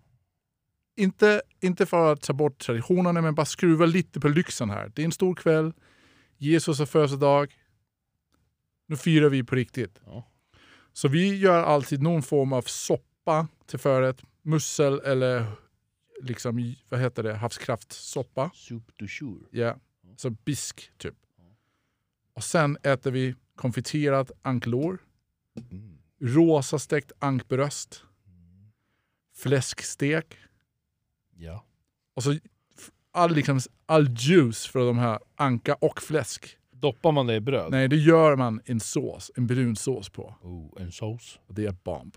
[0.96, 4.92] inte, inte för att ta bort traditionerna, men bara skruva lite på lyxen här.
[4.94, 5.72] Det är en stor kväll.
[6.38, 7.55] Jesus har födelsedag.
[8.87, 10.01] Nu firar vi på riktigt.
[10.05, 10.25] Ja.
[10.92, 14.22] Så vi gör alltid någon form av soppa till förrätt.
[14.42, 15.53] Mussel eller
[16.22, 18.51] liksom, vad heter det, havskraftsoppa.
[18.55, 19.49] Soup du jour.
[19.51, 19.77] Ja,
[20.16, 21.14] så bisk typ.
[22.35, 24.99] Och sen äter vi konfiterat anklår,
[25.70, 25.99] Mm.
[26.20, 28.03] rosa stekt ankbröst,
[29.35, 30.37] fläskstek
[31.37, 31.64] Ja.
[32.14, 32.38] och så
[33.16, 36.57] all, liksom, all juice för de här anka och fläsk.
[36.72, 37.70] Doppar man det i bröd?
[37.70, 40.35] Nej, det gör man en sås, en brun sås på.
[40.42, 41.38] Oh, en sås.
[41.48, 42.16] Det är bomb.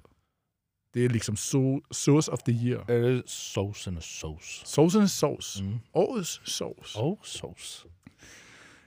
[0.93, 2.91] Det är liksom so sauce of the year.
[2.91, 4.62] Är det såsen och sås?
[4.65, 5.59] Såsen är sås.
[5.59, 5.79] Mm.
[5.91, 6.95] Årets sås.
[6.95, 7.85] Oh, sås.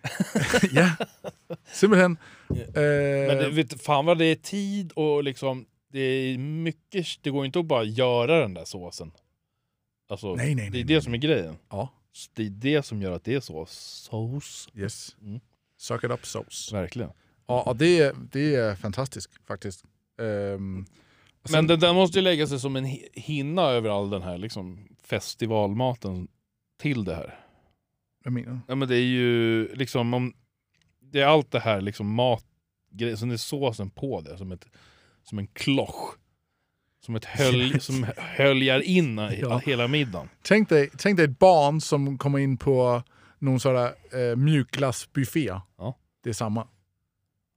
[0.73, 0.97] ja,
[1.73, 2.17] simpelthen.
[2.49, 7.31] Men Eh, det, vet, fan vad det är tid och liksom, det är mycket, det
[7.31, 9.13] går inte att bara göra den där såsen.
[10.09, 10.81] Alltså, nej, nej, det nej.
[10.81, 11.57] är det som är grejen.
[11.71, 11.89] Ja,
[12.35, 13.67] Det är det som gör att det är så.
[13.69, 14.69] Sås.
[14.75, 15.17] yes.
[15.23, 15.41] Mm.
[15.77, 16.75] Suck it up sauce.
[16.75, 17.11] Verkligen.
[17.47, 19.85] Ja, och det, är- det är fantastiskt faktiskt.
[20.21, 20.87] Ehm,
[21.43, 24.11] och sen- Men den där måste ju lägga sig som en hi- hinna över all
[24.11, 26.29] den här liksom, festivalmaten
[26.81, 27.39] till det här.
[28.25, 28.61] Vad menar?
[28.69, 30.35] Ja, men det är ju liksom om
[31.01, 32.45] det är allt det här liksom mat,
[33.19, 34.67] sen är såsen på det som, ett,
[35.23, 36.15] som en klosch.
[37.07, 39.59] Som ett hölj, som höljar in Ja.
[39.67, 40.29] hela middagen.
[40.43, 43.03] Tänk dig, tänk dig ett barn som kommer in på
[43.39, 43.93] någon sån där
[44.31, 45.53] eh, mjukglassbuffé.
[45.79, 45.99] Ja.
[46.25, 46.69] Det är samma.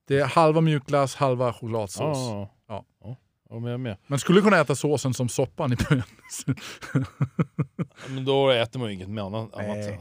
[0.08, 2.18] Det är halva mjukglass, halva chokladsås.
[2.18, 2.86] Ja, Ja.
[3.04, 3.18] ja.
[3.50, 3.60] ja.
[3.60, 3.98] men jag med.
[4.08, 6.06] Man skulle kunna äta såsen som soppan i början.
[6.48, 6.54] Ja,
[8.10, 9.50] Men då äter man ju inget med annat.
[9.58, 10.00] Nej.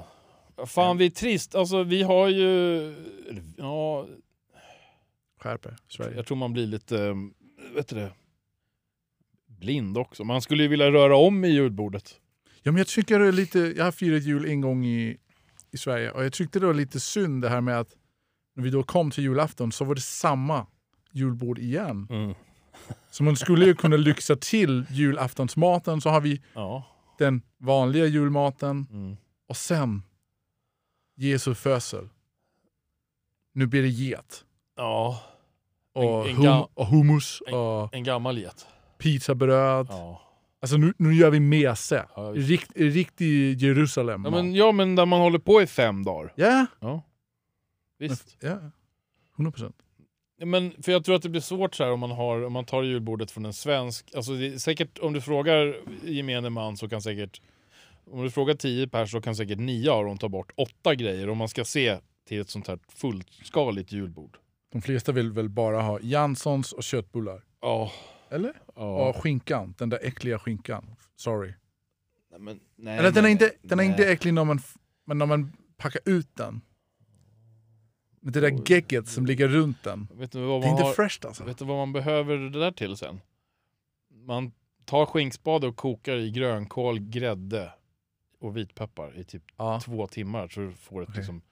[0.67, 2.95] Fan vi är trist, alltså vi har ju...
[3.57, 4.07] Ja,
[5.41, 6.17] Skärp Sverige.
[6.17, 7.15] jag tror man blir lite, eh,
[7.75, 8.11] vet du det,
[9.59, 10.25] blind också.
[10.25, 12.21] Man skulle ju vilja röra om i julbordet.
[12.62, 15.17] Ja, men jag tycker det är lite, jag har firat jul en gång i,
[15.71, 17.88] i Sverige och jag tyckte det var lite synd det här med att
[18.57, 20.67] när vi då kom till julafton så var det samma
[21.12, 22.07] julbord igen.
[22.11, 22.35] Mm.
[23.11, 26.85] Så man skulle ju kunna lyxa till julaftonsmaten så har vi Ja.
[27.19, 29.17] den vanliga julmaten Mm.
[29.49, 30.03] och sen
[31.17, 32.09] Jesu födsel.
[33.53, 34.45] Nu blir det get.
[34.77, 35.23] Ja,
[35.93, 38.67] Och, En- en hum, och hummus en- och en gammal get.
[39.05, 39.87] Pizzabröd.
[39.90, 40.21] Ja.
[40.61, 42.07] Alltså nu, nu gör vi mese.
[42.17, 42.23] Ja.
[42.35, 44.25] Rikt, riktig Jerusalem.
[44.25, 46.33] Ja, men, ja men där man håller på i fem dagar.
[46.37, 46.67] ja.
[46.81, 47.03] Ja.
[47.99, 48.37] Visst.
[48.40, 48.59] ja.
[49.37, 49.77] 100 procent.
[50.45, 52.64] Men för jag tror att det blir svårt så här om man, har, om man
[52.64, 54.14] tar julbordet från en svensk.
[54.14, 57.40] Alltså säkert om du frågar gemene man så kan säkert
[58.11, 61.29] om du frågar tio pers så kan säkert nio av dem ta bort åtta grejer
[61.29, 64.37] om man ska se till ett sånt här fullskaligt julbord.
[64.73, 67.43] De flesta vill väl bara ha Janssons och köttbullar.
[67.61, 67.93] Ja.
[68.35, 68.53] Eller?
[68.75, 69.09] Ja.
[69.09, 69.75] Och skinkan.
[69.79, 70.97] Den där äckliga skinkan.
[71.16, 71.53] Sorry.
[72.31, 74.61] Nej, men, nej, Eller den är inte, den är inte äcklig när man,
[75.05, 76.61] men när man packar ut den.
[78.20, 80.09] Med det där gegget som ligger runt den.
[80.12, 81.44] Vet du vad Det är man, inte har, fräscht alltså.
[81.44, 83.20] vet du vad man behöver det där till sen?
[84.11, 84.53] Man
[84.85, 87.73] tar skinkspade och kokar i grönkål, grädde
[88.40, 89.81] och vitpeppar i typ Ja.
[89.85, 91.18] två timmar så du får ett Okej.
[91.20, 91.42] liksom,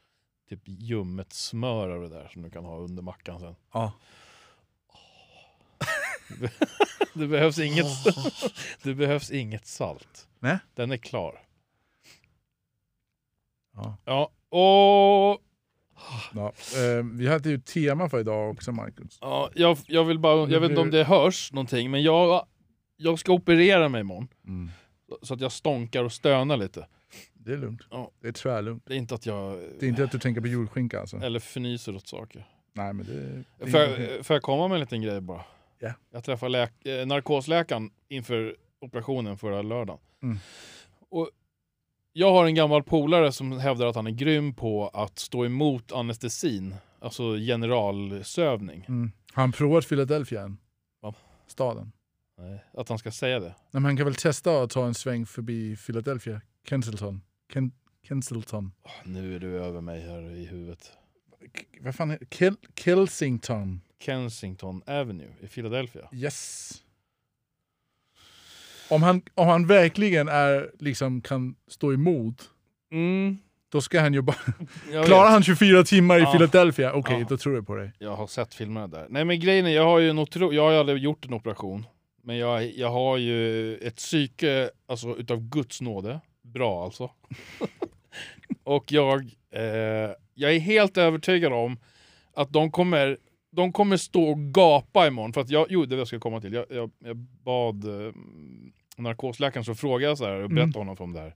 [0.49, 3.55] typ ljummet smör av det där som du kan ha under mackan sen.
[3.73, 3.93] Ja.
[7.15, 7.87] Det behövs inget,
[8.83, 10.29] det behövs inget salt.
[10.39, 10.59] Nej.
[10.75, 11.41] Den är klar.
[13.75, 13.97] Ja.
[14.05, 15.43] Ja, och
[16.35, 16.53] Ja.
[16.77, 19.19] Eh, vi hade ju ett tema för idag också Marcus.
[19.21, 22.47] ja, jag, jag vill bara, jag vet inte om det hörs någonting, men jag,
[22.97, 24.29] jag ska operera mig imorgon.
[25.23, 26.87] Så att jag stånkar och stönar lite.
[27.35, 27.83] Det är lugnt.
[27.91, 28.11] Ja.
[28.21, 28.83] Det är tvärlugnt.
[28.87, 29.59] Det är inte att jag...
[29.81, 31.17] Det är inte att du tänker på julskinka alltså?
[31.17, 32.47] Eller fnyser åt saker.
[32.73, 33.45] Nej men det...
[33.59, 35.45] det Får jag, får jag komma med en liten grej bara?
[35.85, 35.93] Ja.
[36.11, 40.01] Jag träffade läk- eh, narkosläkaren inför operationen förra lördagen.
[40.23, 40.39] Mm.
[41.09, 41.31] Och
[42.13, 45.93] jag har en gammal polare som hävdar att han är grym på att stå emot
[45.93, 46.75] anestesin.
[47.01, 48.85] Alltså generalsövning.
[48.89, 49.13] mm.
[49.33, 50.59] Har han provat Philadelphia än?
[51.03, 51.15] Va?
[51.47, 51.93] Staden?
[52.39, 53.47] Nej, Att han ska säga det.
[53.47, 56.41] Nej, men han kan väl testa att ta en sväng förbi Philadelphia?
[56.69, 57.21] Kensington?
[57.53, 57.73] Ken
[58.09, 58.73] Kensington?
[58.83, 60.93] Åh, nu är du över mig här i huvudet.
[61.57, 63.81] K- vad fan heter Kel Kelsington?
[64.03, 66.09] Kensington Avenue i Philadelphia.
[66.13, 66.73] Yes.
[68.91, 72.49] Om han, om han verkligen är, liksom, kan stå emot,
[72.93, 73.39] Mm,
[73.69, 74.37] då ska han ju bara...
[75.07, 76.33] Klarar han 24 timmar i Ja.
[76.33, 77.27] Philadelphia, okej Ja.
[77.29, 77.93] då tror jag på dig.
[77.99, 79.07] Jag har sett filmerna där.
[79.11, 80.53] Nej men grejen är, jag har ju en otro...
[80.53, 81.87] jag har aldrig gjort en operation.
[82.23, 86.21] Men jag, jag har ju ett psyke alltså, utav Guds nåde.
[86.43, 87.11] Bra alltså.
[88.65, 91.79] och jag, eh, jag är helt övertygad om
[92.35, 93.19] att de kommer,
[93.53, 95.33] de kommer stå och gapa imorgon.
[95.33, 96.53] För att jag, jo, det jag ska komma till.
[96.53, 98.13] Jag, jag, jag bad eh,
[98.97, 100.89] narkosläkaren så frågade jag så här och berättade Mm.
[100.89, 101.35] honom om det här.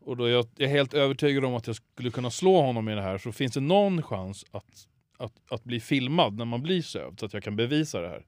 [0.00, 2.94] Och då jag, jag är helt övertygad om att jag skulle kunna slå honom i
[2.94, 3.18] det här.
[3.18, 4.86] Så finns det någon chans att
[5.18, 8.24] att, att bli filmad när man blir sövd så att jag kan bevisa det här.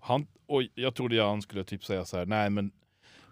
[0.00, 2.70] Han, och jag trodde jag han skulle typ säga så här, nej men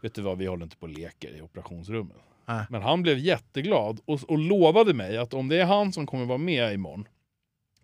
[0.00, 2.16] vet du vad, vi håller inte på och leker i operationsrummet.
[2.46, 2.64] Nej.
[2.70, 6.24] Men han blev jätteglad och, och lovade mig att om det är han som kommer
[6.24, 7.08] vara med imorgon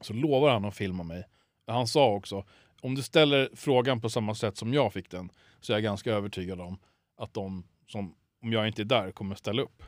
[0.01, 1.25] så lovar han att filma mig.
[1.67, 2.45] Han sa också,
[2.81, 5.31] om du ställer frågan på samma sätt som jag fick den
[5.61, 6.79] så är jag ganska övertygad om
[7.17, 9.83] att de som, om jag inte är där, kommer ställa upp.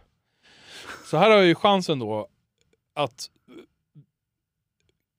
[1.05, 2.29] Så här har jag ju chansen då
[2.95, 3.31] att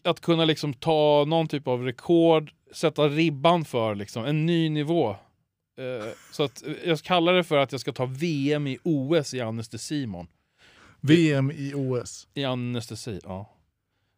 [0.03, 5.09] att kunna liksom ta någon typ av rekord, sätta ribban för liksom en ny nivå.
[5.77, 9.33] Eh, så att eh, jag kallar det för att jag ska ta VM i OS
[9.33, 10.27] i anestesi imorgon.
[11.01, 12.27] VM i OS.
[12.33, 13.55] I anestesi, ja.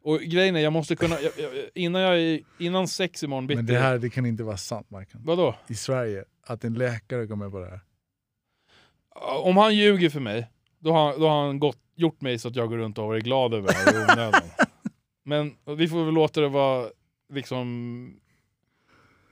[0.03, 3.55] Och grejen är, jag måste kunna, jag, jag, innan, jag, innan sex imorgon bitti.
[3.55, 5.21] Men det här det kan inte vara sant, Marken.
[5.23, 5.55] Vadå?
[5.67, 7.79] I Sverige, att en läkare går med på det här.
[9.43, 10.47] Om han ljuger för mig,
[10.79, 13.23] då har, då har han gått, gjort mig så att jag går runt och varit
[13.23, 14.43] glad över det här.
[15.23, 16.87] Men vi får väl låta det vara
[17.33, 18.17] liksom...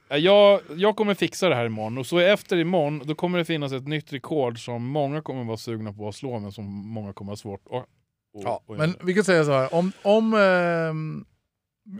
[0.10, 3.46] Ja, Jag, jag kommer fixa det här imorgon och så efter imorgon då kommer det
[3.46, 7.14] finnas ett nytt rekord som många kommer vara sugna på att slå men som många
[7.14, 7.86] kommer ha svårt att...
[8.36, 11.26] att- Ja, att men vi kan säga så här, om, om ehm,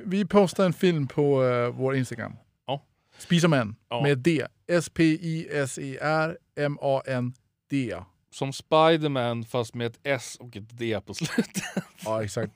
[0.06, 2.34] vi postar en film på eh, vår Instagram.
[2.68, 2.86] Ja.
[3.18, 4.02] Spisa män Ja.
[4.04, 4.46] med D.
[4.68, 7.96] S-P-I-S-E-R M-A-N-D.
[8.32, 11.64] Som Spiderman fast med ett S och ett D på slutet.
[12.06, 12.52] Ja, exakt.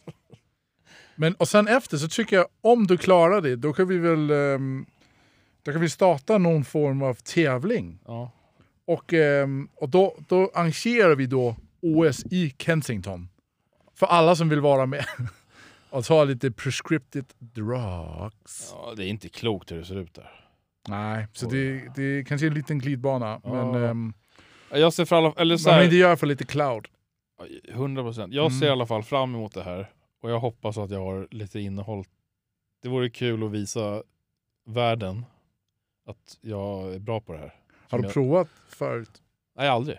[1.16, 4.30] Men och sen efter så tycker jag, om du klarar det, då kan vi väl
[4.32, 4.86] ehm,
[5.64, 8.00] då kan vi starta någon form av tävling.
[8.06, 8.32] Ja.
[8.86, 13.30] Och, ehm, och då, då arrangerar vi då OS i Kensington.
[13.96, 15.06] För alla som vill vara med.
[15.90, 18.70] och ta lite prescripted drugs.
[18.76, 20.40] ja, det är inte klokt hur det ser ut där.
[20.88, 23.42] Nej, så det, det är kanske en liten glidbana.
[23.44, 23.90] Men Ja.
[23.90, 24.14] um,
[24.72, 26.88] Jag ser för alla, eller så man här, inte göra för lite cloud.
[27.70, 28.34] 100 procent.
[28.34, 28.60] Jag Mm.
[28.60, 29.90] ser i alla fall fram emot det här.
[30.22, 32.06] Och jag hoppas att jag har lite innehåll.
[32.82, 34.04] Det vore kul att visa
[34.66, 35.26] världen
[36.08, 37.54] att jag är bra på det här.
[37.90, 39.22] Har du jag, provat förut?
[39.58, 39.98] Nej, aldrig.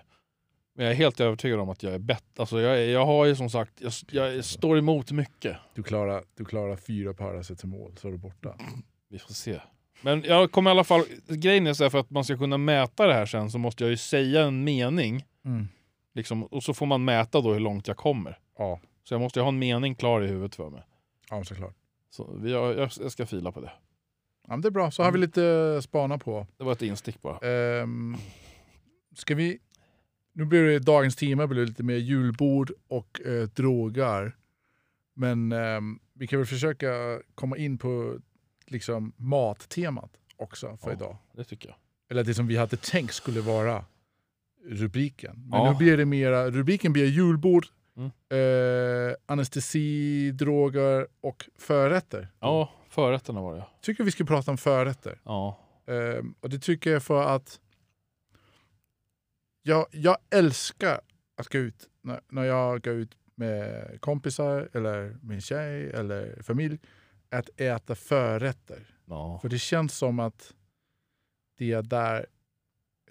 [0.74, 2.24] Men jag är helt övertygad om att jag är bättre.
[2.36, 3.92] Alltså jag, jag har ju som sagt, jag,
[4.34, 5.56] jag står emot mycket.
[5.74, 8.54] Du klarar, du klarar fyra paracetamol så är du borta.
[9.08, 9.60] Vi får se.
[10.02, 12.58] Men jag kommer i alla fall, grejen är så här, för att man ska kunna
[12.58, 15.24] mäta det här sen så måste jag ju säga en mening.
[15.44, 15.68] Mm.
[16.14, 18.38] Liksom, och så får man mäta då hur långt jag kommer.
[18.58, 20.82] Ja, Så jag måste ju ha en mening klar i huvudet för mig.
[21.30, 21.74] ja såklart.
[22.10, 23.72] Så vi, jag, jag jag ska fila på det.
[24.46, 26.46] Ja, men det är bra, så har vi lite spana på.
[26.56, 27.38] Det var ett instick bara.
[27.82, 28.16] Um,
[29.16, 29.58] ska vi...
[30.36, 34.36] Nu blir det dagens tema blir lite mer julbord och eh, droger.
[35.14, 38.18] Men ehm, vi kan väl försöka komma in på
[38.66, 40.96] liksom mattemat också för Ja.
[40.96, 41.16] idag.
[41.36, 41.76] Det tycker jag.
[42.10, 43.84] Eller det som vi hade tänkt skulle vara
[44.68, 45.42] rubriken.
[45.50, 45.70] Men Ja.
[45.72, 47.66] nu blir det mera, rubriken blir julbord,
[47.96, 48.10] Mm.
[48.28, 52.28] eh, anestesi, droger och förrätter.
[52.40, 53.64] Ja, förrätterna var det.
[53.82, 55.20] Tycker vi ska prata om förrätter.
[55.24, 55.58] Ja.
[55.86, 57.60] Eh, och det tycker jag för att
[59.66, 61.00] jag, jag älskar
[61.36, 66.78] att gå ut när, när jag går ut med kompisar eller min tjej eller familj.
[67.30, 68.86] Att äta förrätter.
[69.04, 69.38] ja.
[69.42, 70.54] För det känns som att
[71.58, 72.26] det är där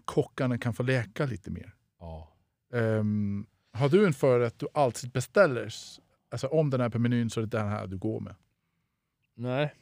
[0.05, 1.75] kockarna kan få leka lite mer.
[1.99, 2.29] ja.
[2.73, 5.73] Ehm, har du en förrätt du alltid beställer?
[6.29, 8.35] Alltså om den är på menyn så är det den här du går med.
[9.35, 9.73] Nej.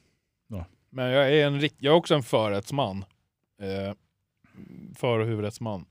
[0.47, 0.65] Ja.
[0.89, 3.05] Men jag är, en, jag är också en förrättsman.
[3.61, 3.93] Eh,
[4.95, 5.85] för och huvudrättsman.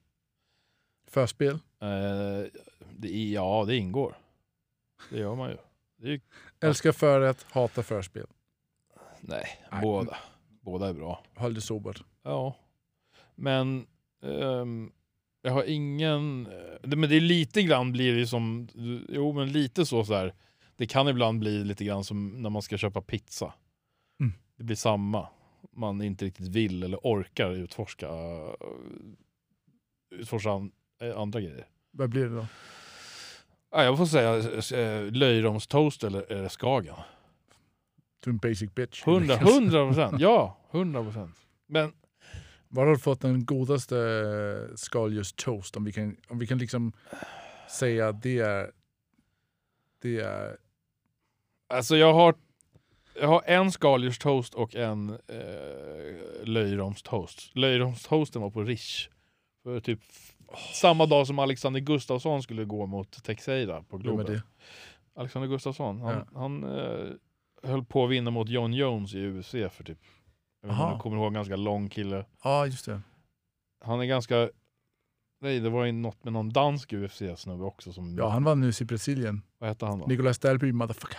[1.11, 1.55] Förspel?
[1.81, 2.45] Eh,
[2.99, 4.15] det, ja, det ingår.
[5.11, 5.57] Det gör man ju.
[6.11, 6.21] Ju-
[6.61, 8.27] Älskar förrätt, hatar förspel.
[9.21, 9.81] nej, Nej.
[9.83, 10.17] båda.
[10.61, 11.25] Båda är bra.
[11.37, 12.03] Håll det sobert.
[12.23, 12.57] Ja.
[13.35, 13.87] Men
[14.23, 14.93] ehm,
[15.43, 16.47] jag har ingen...
[16.47, 18.69] eh, Men det är lite grann blir det ju som...
[19.09, 20.35] Jo, men lite så, så här.
[20.77, 23.55] Det kan ibland bli lite grann som när man ska köpa pizza.
[24.21, 24.33] Mm.
[24.57, 25.29] Det blir samma.
[25.73, 28.09] Man inte riktigt vill eller orkar utforska,
[30.11, 30.51] utforska
[31.17, 31.67] andra grejer.
[31.91, 32.47] Vad blir det då?
[33.71, 34.37] Ja, jag får säga
[34.81, 36.97] äh, löjromstoast eller, eller Skagen.
[38.21, 39.05] Du är en basic bitch.
[39.05, 40.21] Hundra, hundra procent.
[40.21, 41.37] Ja, hundra procent.
[41.67, 41.93] Men
[42.69, 45.77] Var har du fått den godaste eh, skaldjurstoast?
[45.77, 46.93] Om vi kan, om vi kan liksom
[47.71, 48.71] säga att det är...
[50.03, 50.57] Det är...
[51.69, 52.35] Alltså jag har,
[53.21, 57.57] jag har en skaldjurstoast och en eh, löjromstoast.
[57.57, 59.09] Löjromstoasten var på Rish.
[59.63, 60.01] För typ
[60.75, 64.41] samma dag som Alexander Gustafsson skulle gå mot Texeira på Globen.
[65.17, 66.41] Alexander Gustafsson, han, Ja.
[66.41, 67.09] han eh,
[67.63, 69.99] höll på att vinna mot John Jones i UFC för typ,
[70.67, 72.25] jag kommer ihåg, ganska lång kille.
[72.45, 73.01] Ja, just det.
[73.85, 74.49] Han är ganska,
[75.41, 78.81] nej det var ju något med någon dansk UFC-snubbe också som, Ja, han vann nyss
[78.81, 79.43] i Brasilien.
[79.59, 80.07] vad hette han då?
[80.07, 81.19] Nicolas Delby, motherfucker.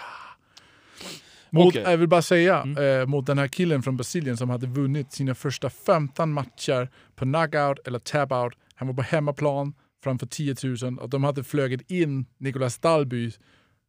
[1.50, 1.82] Mot, Okej.
[1.84, 3.00] Jag vill bara säga, Mm.
[3.02, 7.26] eh, mot den här killen från Brasilien som hade vunnit sina första 15 matcher på
[7.26, 8.54] knockout eller tap-out.
[8.82, 13.32] Han var på hemmaplan framför 10 000 och de hade flugit in Nicolas Dalby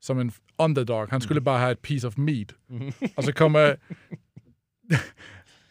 [0.01, 1.09] som en underdog.
[1.11, 2.49] Han skulle bara ha ett piece of meat.
[2.71, 2.93] Mm.
[3.17, 3.79] Och så kommer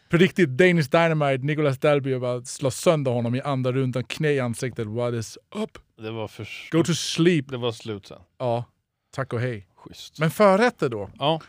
[0.08, 4.32] på riktigt Danish Dynamite, Nicolas Dalby och bara slår sönder honom i andra rundan, knä
[4.32, 4.86] i ansiktet.
[4.86, 5.78] What is up?
[5.98, 6.48] Det var för...
[6.70, 7.48] Go to sleep.
[7.48, 8.20] Det var slut sen.
[8.38, 8.64] Ja,
[9.10, 9.66] tack och hej.
[9.76, 10.18] Schysst.
[10.18, 11.10] Men förrätter då?
[11.18, 11.40] Ja.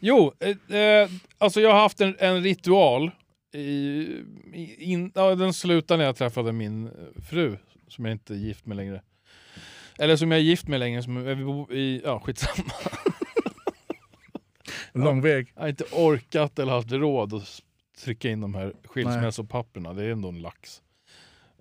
[0.00, 1.08] Jo, eh, eh,
[1.38, 3.10] alltså jag har haft en, en ritual.
[3.54, 4.24] I,
[4.78, 7.56] in, ja, den slutade när jag träffade min eh, fru,
[7.88, 9.02] som jag inte är gift med längre.
[9.98, 12.70] Eller som jag är gift med längre, som vi bor i, ja skitsamma.
[14.92, 15.52] Lång väg.
[15.54, 17.62] Jag har inte orkat eller haft råd att
[18.04, 19.92] trycka in de här skilsmässopapperna.
[19.92, 20.82] Det är ändå en lax.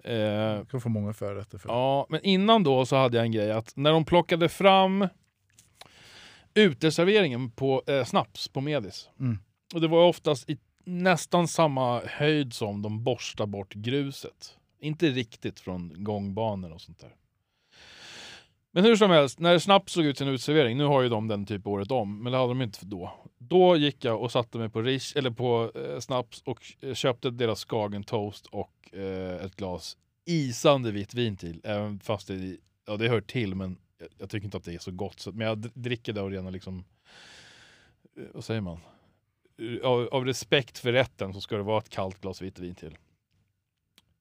[0.04, 1.70] Eh, Jag kan få många förrätter för.
[1.70, 5.08] Ja, men innan då så hade jag en grej att när de plockade fram
[6.54, 9.10] uteserveringen på eh, snaps på Medis.
[9.20, 9.38] Mm.
[9.74, 14.58] Och det var oftast i nästan samma höjd som de borstar bort gruset.
[14.80, 17.16] Inte riktigt från gångbanor och sånt där.
[18.72, 21.46] Men hur som helst, när Snaps såg ut sin uteservering, nu har ju de den
[21.46, 23.14] typ året om, men det hade de inte då.
[23.38, 27.30] Då gick jag och satte mig på, Rish, eller på eh, Snaps och eh, köpte
[27.30, 31.62] deras Skagen Toast och eh, ett glas isande vitt vin till.
[31.64, 34.80] Även fast det, ja, det hör till, men jag, jag tycker inte att det är
[34.80, 35.20] så gott.
[35.20, 36.84] Så, men jag dricker det av rena liksom,
[38.18, 38.80] eh, vad säger man?
[39.58, 42.76] Eh, Av, av respekt för rätten så ska det vara ett kallt glas vitt vin
[42.76, 42.98] till.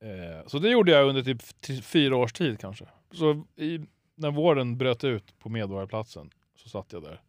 [0.02, 1.42] Eh, så det gjorde jag under typ
[1.84, 2.84] fyra års tid kanske.
[3.12, 3.80] Så i,
[4.14, 7.20] när våren bröt ut på Medborgarplatsen så satt jag där.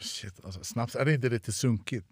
[0.00, 2.06] Shit, alltså, snaps, är det inte lite sunkigt?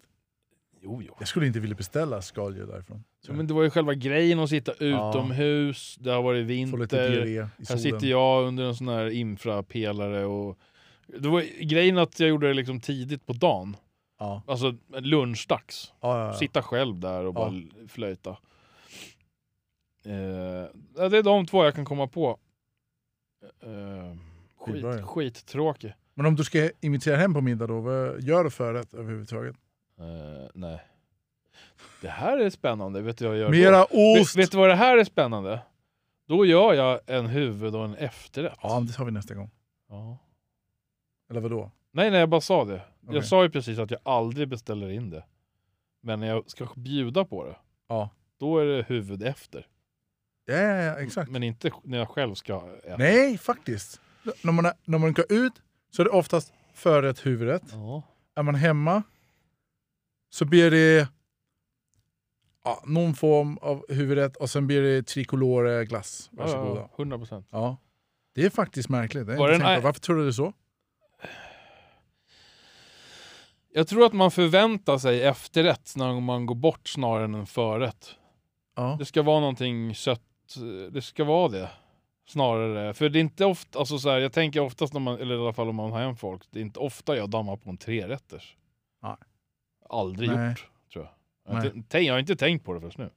[0.81, 1.15] Jo, jo.
[1.19, 3.03] Jag skulle inte vilja beställa skaldjur därifrån.
[3.27, 7.43] Ja, men det var ju själva grejen att sitta utomhus, det har varit vinter.
[7.69, 10.59] Här sitter jag under en sån här infrapelare och
[11.07, 13.77] det var grejen att jag gjorde det liksom tidigt på dagen.
[14.17, 14.41] Ja.
[14.47, 15.93] Alltså lunchdags.
[16.01, 16.33] Ja, ja.
[16.33, 17.53] Sitta själv där och bara
[17.87, 18.29] flöjta.
[20.05, 22.39] Eh, det är de två jag kan komma på.
[23.63, 24.17] Eh,
[24.57, 25.93] skit, skittråkig.
[26.13, 29.55] Men om du ska invitera hem på middag då, vad gör du förrätt överhuvudtaget?
[29.99, 30.79] Eh, nej.
[32.01, 33.01] Det här är spännande.
[33.01, 33.77] Vet du jag gör Mera då?
[33.79, 34.35] Vet, ost!
[34.35, 35.59] vet du vad det här är spännande?
[36.27, 38.59] Då gör jag en huvud och en efterrätt.
[38.61, 39.49] Ja, det tar vi nästa gång.
[39.89, 40.17] Ja.
[41.29, 41.71] Eller vadå?
[41.91, 42.81] Nej, nej, jag bara sa det.
[43.07, 43.27] Jag Okej.
[43.29, 45.25] sa ju precis att jag aldrig beställer in det.
[46.01, 47.55] Men när jag ska bjuda på det,
[47.87, 48.09] Ja.
[48.39, 49.67] då är det huvud efter.
[50.45, 51.31] Ja, ja, ja exakt.
[51.31, 52.97] Men inte när jag själv ska äta.
[52.97, 54.01] Nej, faktiskt.
[54.43, 55.53] När man, är, när man går ut
[55.91, 57.63] så är det oftast förrätt huvudrätt.
[57.71, 58.03] Ja.
[58.35, 59.03] Är man hemma
[60.29, 61.07] så blir det
[62.63, 66.29] ja, någon form av huvudrätt och sen blir det tricolore glass.
[66.31, 66.81] Ja, Varsågoda.
[66.81, 67.47] ja, 100 procent.
[67.51, 67.77] Ja.
[68.35, 69.27] Det är faktiskt märkligt.
[69.27, 69.85] Det har Var jag tänkt på.
[69.85, 70.53] Varför tror du det så?
[73.69, 78.15] Jag tror att man förväntar sig efterrätt när man går bort snarare än en förrätt.
[78.75, 78.95] Ja.
[78.99, 80.21] Det ska vara någonting sött,
[80.91, 81.69] det ska vara det.
[82.27, 85.35] Snarare, för det är inte ofta, alltså så här, jag tänker oftast när man, eller
[85.35, 87.69] i alla fall om man har hem folk, det är inte ofta jag dammar på
[87.69, 88.55] en trerätters.
[89.01, 89.15] Nej.
[89.89, 90.49] Aldrig Nej.
[90.49, 91.13] gjort, tror jag.
[91.55, 93.09] Jag har, inte, jag har inte tänkt på det först nu.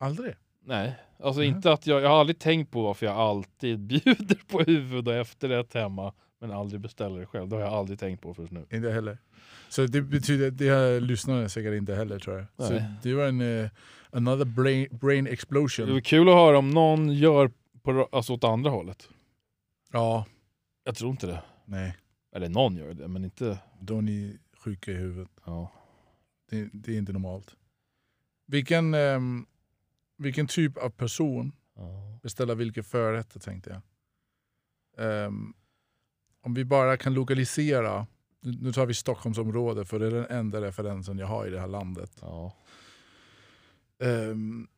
[0.00, 0.34] Aldrig?
[0.64, 1.48] Nej, alltså Nej.
[1.48, 5.14] inte att jag, jag har aldrig tänkt på varför jag alltid bjuder på huvud och
[5.14, 7.48] efterrätt hemma, men aldrig beställer det själv.
[7.48, 8.66] Det har jag aldrig tänkt på först nu.
[8.70, 9.18] Inte heller.
[9.68, 12.66] Så det betyder, det har lyssnarna säkert inte heller tror jag.
[12.68, 12.84] Så Nej.
[13.02, 13.68] det var en uh,
[14.10, 15.86] another brain, brain explosion.
[15.86, 17.50] Det var kul att höra om någon gör
[17.82, 19.08] på, alltså åt andra hållet.
[19.92, 20.26] Ja,
[20.84, 21.42] Jag tror inte det.
[21.64, 21.96] nej.
[22.34, 23.58] Eller någon gör det, men inte...
[23.80, 25.28] Då är ni sjuka i huvudet.
[25.44, 25.72] Ja.
[26.50, 27.56] Det, det är inte normalt.
[28.46, 29.46] Vilken, ehm,
[30.22, 32.18] vilken typ av person Ja.
[32.22, 33.82] beställer vilka förrätter tänkte jag.
[35.26, 35.54] Ehm,
[36.40, 38.06] om vi bara kan lokalisera,
[38.40, 41.60] nu nu tar vi Stockholmsområdet för det är den enda referensen jag har i det
[41.60, 42.18] här landet.
[42.20, 42.56] ja.
[43.98, 44.68] Um,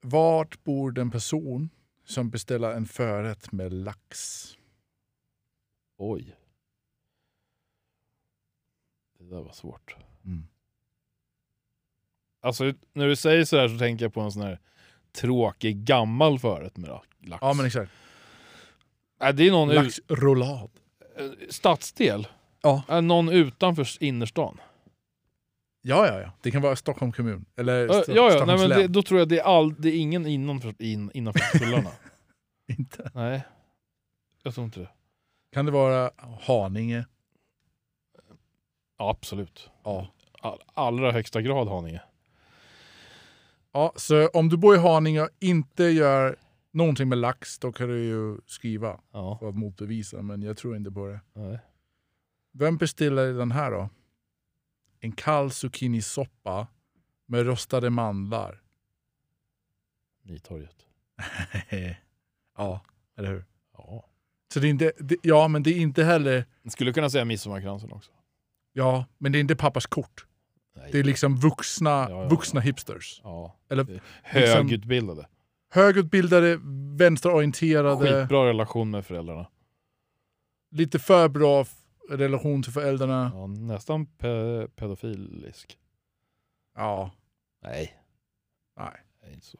[0.00, 1.68] vart bor den person
[2.04, 4.44] som beställer en förrätt med lax?
[5.96, 6.36] Oj.
[9.18, 9.96] Det där var svårt.
[10.24, 10.46] Mm.
[12.48, 14.58] Alltså när du säger så här så tänker jag på en sån här
[15.20, 17.38] tråkig gammal förrätt med lax.
[17.40, 17.92] Ja men exakt.
[19.20, 20.70] Nej, det är någon ut, Laxrollad.
[21.18, 22.26] eh, stadsdel.
[22.62, 22.82] Ja.
[22.88, 24.60] Är någon utanför innerstan.
[25.82, 26.32] Ja, ja, ja.
[26.42, 27.44] Det kan vara Stockholm kommun.
[27.56, 28.22] Eller Ja, Sto- ja, ja.
[28.22, 28.78] Nej, Stockholms men län.
[28.80, 31.90] det, då tror jag det är, all, det är ingen innanför, in, innanför tullarna.
[32.78, 33.10] Inte.
[33.14, 33.42] Nej,
[34.42, 34.88] jag tror inte det.
[35.52, 37.06] Kan det vara Haninge?
[38.98, 39.70] Ja, absolut.
[39.84, 40.06] Ja.
[40.40, 42.00] All, allra högsta grad Haninge.
[43.72, 43.92] Ja.
[43.96, 46.36] Så om du bor i Haninge och inte gör
[46.70, 50.22] någonting med lax, då kan du ju skriva Ja, för att motbevisa.
[50.22, 51.20] Men jag tror inte på det.
[51.32, 51.58] nej.
[52.52, 53.90] Vem beställer den här då?
[55.00, 56.66] En kall zucchinisoppa
[57.26, 58.62] med rostade mandlar.
[60.22, 60.76] Nytorget.
[62.56, 62.80] ja,
[63.16, 63.44] eller hur?
[63.72, 64.04] Ja.
[64.52, 67.92] Så det är inte, det, ja, men det är inte heller, Skulle kunna säga midsommarkransen
[67.92, 68.10] också.
[68.72, 70.26] ja, men det är inte pappas kort.
[70.78, 70.88] Nej.
[70.92, 72.28] Det är liksom vuxna, Ja, ja, ja.
[72.28, 73.22] vuxna hipsters.
[73.70, 75.26] Eller är Högutbildade.
[75.70, 76.58] högutbildade,
[76.98, 79.46] vänsterorienterade, Skitbra relation med föräldrarna.
[80.70, 81.64] lite för bra
[82.10, 83.46] relation till föräldrarna.
[83.46, 85.78] Nästan pe pedofilisk.
[86.76, 87.10] Ja,
[87.62, 87.94] Nej,
[88.76, 89.32] nej.
[89.34, 89.58] inte så.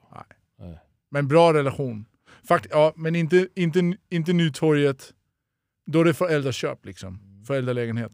[1.11, 2.05] Men bra relation.
[2.49, 5.14] Fakt, ja, men inte, inte, inte Nytorget.
[5.87, 7.19] Då är det föräldraköp liksom.
[7.47, 8.12] Föräldralägenhet.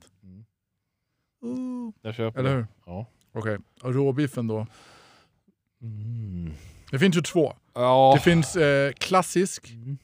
[1.45, 1.87] Mm.
[1.87, 2.67] Uh, Jag köper eller hur?
[2.87, 3.07] Ja.
[3.33, 4.67] Okej, och råbiffen då?
[5.83, 6.53] Mm.
[6.91, 7.55] Det finns ju två.
[7.75, 8.13] Ja.
[8.17, 9.99] Det finns eh, klassisk Mm.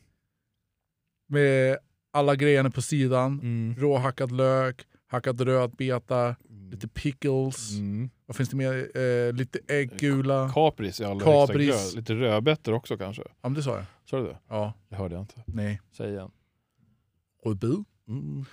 [1.26, 1.78] med
[2.12, 3.40] alla grejerna på sidan.
[3.40, 3.74] Mm.
[3.78, 6.36] Råhackad lök, hackad rödbetar,
[6.70, 7.72] lite pickles.
[7.72, 8.10] Mm.
[8.26, 8.98] Vad finns det mer?
[8.98, 10.50] Eh, lite äggula.
[10.54, 11.68] Kapris i allra Kapris.
[11.70, 11.96] högsta grad.
[11.96, 13.22] Lite rödbetor också kanske.
[13.22, 13.84] Ja, men det sa jag.
[14.04, 14.38] Sa du det?
[14.48, 15.42] Ja, Det hörde jag inte.
[15.46, 15.80] nej.
[15.92, 16.30] Säg igen.
[17.44, 17.70] Rödbet.
[18.08, 18.44] Mm.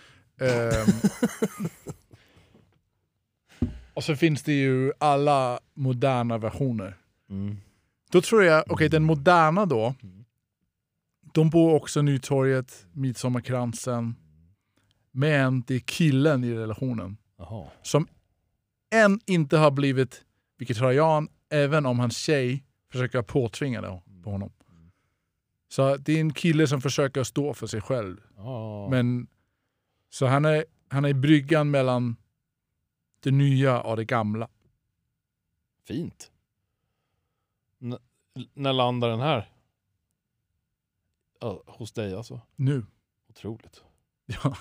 [0.42, 0.88] Ehm.
[3.98, 6.98] och så finns det ju alla moderna versioner.
[7.30, 7.58] Mm.
[8.12, 9.96] Då tror jag, okej den moderna då,
[11.34, 14.16] de bor också Nytorget, Midsommarkransen.
[15.12, 17.68] Men det är killen i relationen Jaha.
[17.82, 18.08] som
[18.92, 20.26] än inte har blivit
[20.60, 24.52] vegetarian, även om hans tjej försöker påtvinga det på honom.
[25.70, 28.18] Så det är en kille som försöker stå för sig själv.
[28.36, 28.88] Ja.
[28.90, 29.28] Men,
[30.10, 32.16] så han är, han är i bryggan mellan
[33.28, 34.48] det nya och det gamla.
[35.84, 36.32] Fint.
[37.82, 37.98] N
[38.54, 39.52] när landar den här?
[41.40, 42.42] Ja, hos dig alltså?
[42.56, 42.86] Nu.
[43.30, 43.84] Otroligt.
[44.26, 44.58] Ja.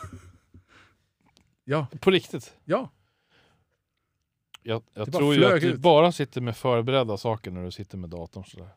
[1.64, 1.86] ja.
[2.00, 2.54] På riktigt?
[2.64, 2.90] ja.
[4.62, 5.80] Jag, jag Det tror ju att du ut.
[5.80, 8.68] bara sitter med förberedda saker när du sitter med datorn sådär.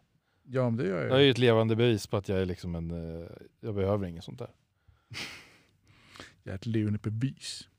[0.44, 1.24] Ja, men det gör Jag är jag.
[1.24, 2.92] ju ett levande bevis på att jag är liksom en...
[3.22, 3.28] eh,
[3.60, 4.50] Jag behöver inget sånt där.
[6.44, 7.68] Jag är ett levande bevis.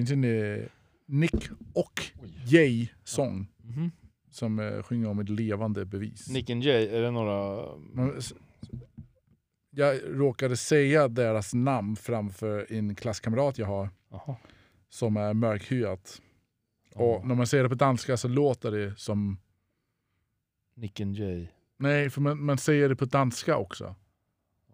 [0.00, 0.62] finns en eh,
[1.06, 2.00] Nick och
[2.46, 3.90] Jay-sång Mhm.
[4.30, 6.28] som eh, sjunger om ett levande bevis.
[6.28, 7.66] Nick and Jay, är det några...
[7.78, 8.34] Men, s-
[9.70, 14.36] jag råkade säga deras namn framför en klasskamrat jag har Jaha.
[14.88, 16.22] som är mörkhyat.
[16.94, 19.38] Och när man säger det på danska så låter det som...
[20.76, 21.46] Nick and Jay.
[21.78, 23.94] Nej, för man, man säger det på danska också.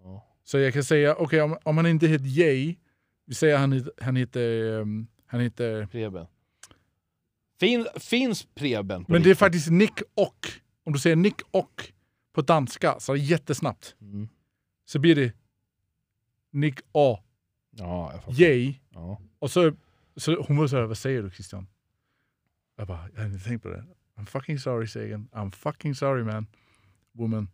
[0.02, 0.26] Ja.
[0.44, 2.76] Så jag kan säga, okej om, om han inte heter Jay,
[3.26, 4.80] vi säger han, heter- han heter...
[4.80, 6.26] ehm, han heter Preben.
[7.60, 9.04] Fin, finns Preben?
[9.04, 9.38] på men det är riktigt?
[9.38, 10.48] faktiskt Nick och.
[10.84, 11.92] Om du säger Nick och
[12.32, 14.28] på danska, så jättesnabbt, Mm.
[14.84, 15.32] så blir det
[16.50, 17.18] Nick A.
[17.70, 18.32] Ja, jag fattar.
[18.38, 18.80] J.
[18.90, 19.20] Ja.
[19.38, 19.72] Och så,
[20.16, 21.66] så hon var såhär, vad säger du Christian?
[22.76, 23.84] Jag bara, jag hade inte tänkt på det.
[24.16, 25.28] I'm fucking sorry Sagan.
[25.32, 26.46] I'm fucking sorry man.
[27.12, 27.48] Woman.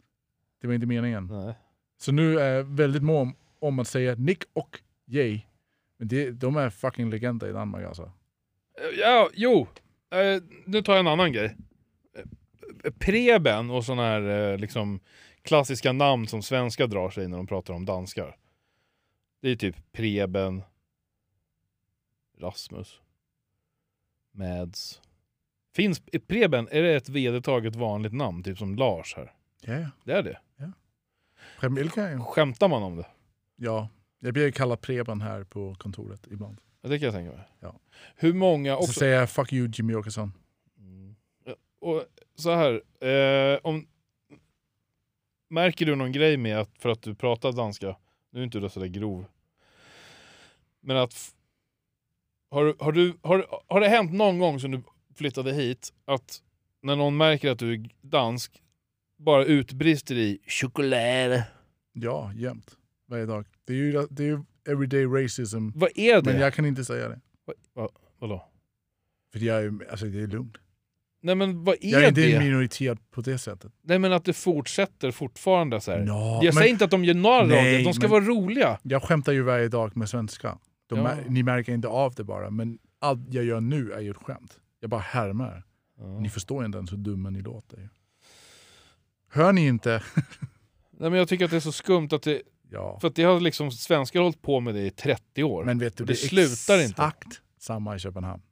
[0.61, 1.27] Det var inte meningen.
[1.27, 1.55] Nej.
[1.99, 5.41] Så nu är jag väldigt mån om, om att säga Nick och Jay.
[5.99, 8.13] Men det, de är fucking legender i Danmark alltså.
[8.99, 9.67] Ja, jo.
[10.11, 11.57] Eh, nu tar jag en annan grej.
[12.85, 15.01] Eh, Preben och sådana här eh, liksom
[15.43, 18.37] klassiska namn som svenskar drar sig när de pratar om danskar.
[19.43, 20.63] Det är typ Preben,
[22.39, 23.01] Rasmus,
[24.33, 25.01] Mads.
[25.75, 28.43] Finns Preben, är det ett vedertaget vanligt namn?
[28.43, 29.33] Typ som Lars här.
[29.61, 29.91] Ja, ja.
[30.05, 30.39] Det är det.
[31.61, 33.07] Premilka är Skämtar man om det?
[33.57, 33.89] Ja.
[34.21, 36.61] Jag blir kallad Preben här på kontoret ibland.
[36.83, 37.49] Ja, Det kan jag tänka mig.
[37.61, 37.81] Ja.
[38.17, 38.93] Hur många Så också...
[38.93, 40.33] säger jag fuck you Jimmy Åkesson.
[40.79, 41.17] Mm.
[41.81, 42.05] Och
[42.35, 43.87] så här, eh, om,
[45.51, 47.97] märker du någon grej med att för att du pratar danska,
[48.31, 49.25] nu är inte du sådär grov,
[50.81, 51.35] men att
[52.51, 54.83] har, du- har, du, har, har det hänt någon gång som du
[55.15, 56.43] flyttade hit att
[56.83, 58.63] när någon märker att du är dansk
[59.19, 61.43] bara utbrister i choklad?
[61.93, 62.77] Ja, jämt.
[63.07, 63.47] Varje dag.
[63.69, 65.69] Det är ju, det är ju everyday racism.
[65.75, 66.33] Vad är det?
[66.33, 67.21] Men jag kan inte säga det.
[68.19, 68.45] Vadå?
[69.33, 70.57] För jag är, alltså det är lugnt.
[71.23, 72.35] Nej men vad är Jag är inte det?
[72.35, 73.73] en minoritet på det sättet.
[73.83, 76.05] Nej men att det fortsätter fortfarande så här.
[76.07, 78.25] Ja, jag men säger inte att de gör narr av det, de ska men- vara
[78.25, 78.79] roliga.
[78.83, 80.59] Jag skämtar ju varje dag med svenska.
[80.91, 81.03] Ja.
[81.03, 84.17] mär, ni märker inte av det bara, men allt jag gör nu är ju ett
[84.17, 84.61] skämt.
[84.81, 85.65] Jag bara härmar.
[86.21, 87.89] Ni förstår inte ens hur dumma ni låter.
[89.31, 90.03] Hör ni inte?
[90.91, 92.99] Nej, men jag tycker att det är så skumt att det, Ja.
[93.01, 95.65] för att det har liksom svenskar hållit på med det i 30 år.
[95.65, 97.03] Men vet du, det, det slutar inte.
[97.03, 98.43] exakt samma i Köpenhamn.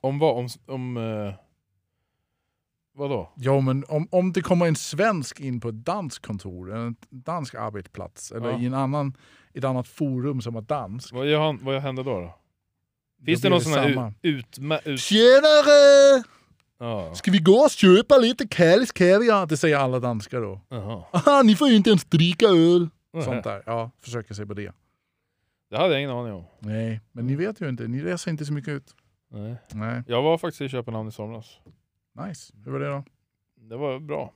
[0.00, 0.36] Om vad?
[0.38, 0.48] Om...
[0.66, 1.34] om eh,
[2.94, 3.32] vadå?
[3.36, 7.54] Ja, men om, om det kommer en svensk in på ett danskt kontor, en dansk
[7.54, 8.58] arbetsplats, eller Ja.
[8.58, 9.16] i en annan,
[9.54, 11.14] ett annat forum som är dansk.
[11.14, 12.20] Vad, gör han, vad händer då?
[12.20, 12.34] då?
[13.26, 14.58] Finns då det någon sån här ut...
[14.58, 16.24] ut, ut Tjenare!
[16.80, 17.14] ja.
[17.14, 19.46] Ska vi gå och köpa lite Kalles kaviar?
[19.46, 20.60] Det säger alla danskar då.
[20.68, 21.04] Jaha.
[21.12, 22.88] Aha, ni får ju inte ens dricka öl.
[23.16, 23.24] Nej.
[23.24, 23.62] Sånt där.
[23.66, 24.72] Ja, försöker sig på det.
[25.70, 26.44] Det hade jag ingen aning om.
[26.58, 27.88] Nej, men ni vet ju inte.
[27.88, 28.94] Ni reser inte så mycket ut.
[29.28, 29.56] Nej.
[29.72, 31.58] Nej, Jag var faktiskt i Köpenhamn i somras.
[32.26, 32.52] nice.
[32.64, 33.04] Hur var det då?
[33.56, 34.32] Det var bra.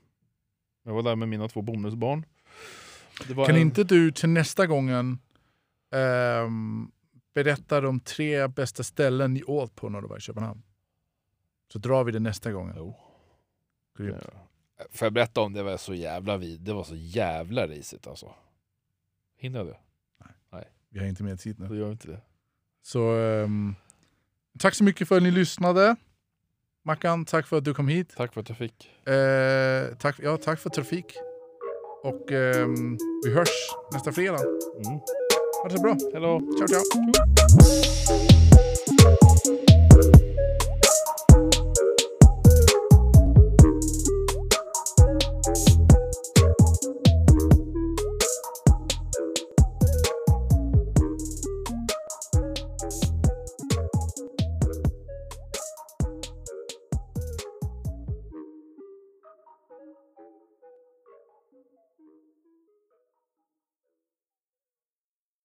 [0.83, 2.24] Jag var där med mina två bonusbarn.
[3.26, 5.18] Kan en- inte du till nästa gången
[5.93, 6.91] ehm,
[7.35, 10.62] berätta de tre bästa ställen ni åt på när du var i Köpenhamn?
[11.72, 12.72] Så drar vi det nästa gång.
[12.76, 12.97] Jo.
[13.99, 14.16] Grymt.
[14.78, 14.87] Ja.
[14.91, 16.61] Får jag berätta om det var så jävla vid.
[16.61, 18.35] Det var så jävla risigt alltså.
[19.41, 19.76] Hinner jag det?
[20.93, 21.66] Vi har inte mer tid nu.
[21.66, 22.20] Då gör vi inte det.
[22.82, 23.74] Så ehm,
[24.59, 25.97] tack så mycket för att ni lyssnade.
[26.84, 28.12] Mackan, tack för att du kom hit.
[28.16, 28.91] Tack för att jag fick.
[29.09, 31.07] Eh, tack, ja, tack för trafik.
[32.03, 33.49] Och ehm, vi hörs
[33.93, 34.41] nästa fredag.
[34.76, 34.99] Mm.
[35.62, 35.97] Ha det så bra.
[36.14, 36.41] Hello.
[36.59, 38.39] Ciao, ciao.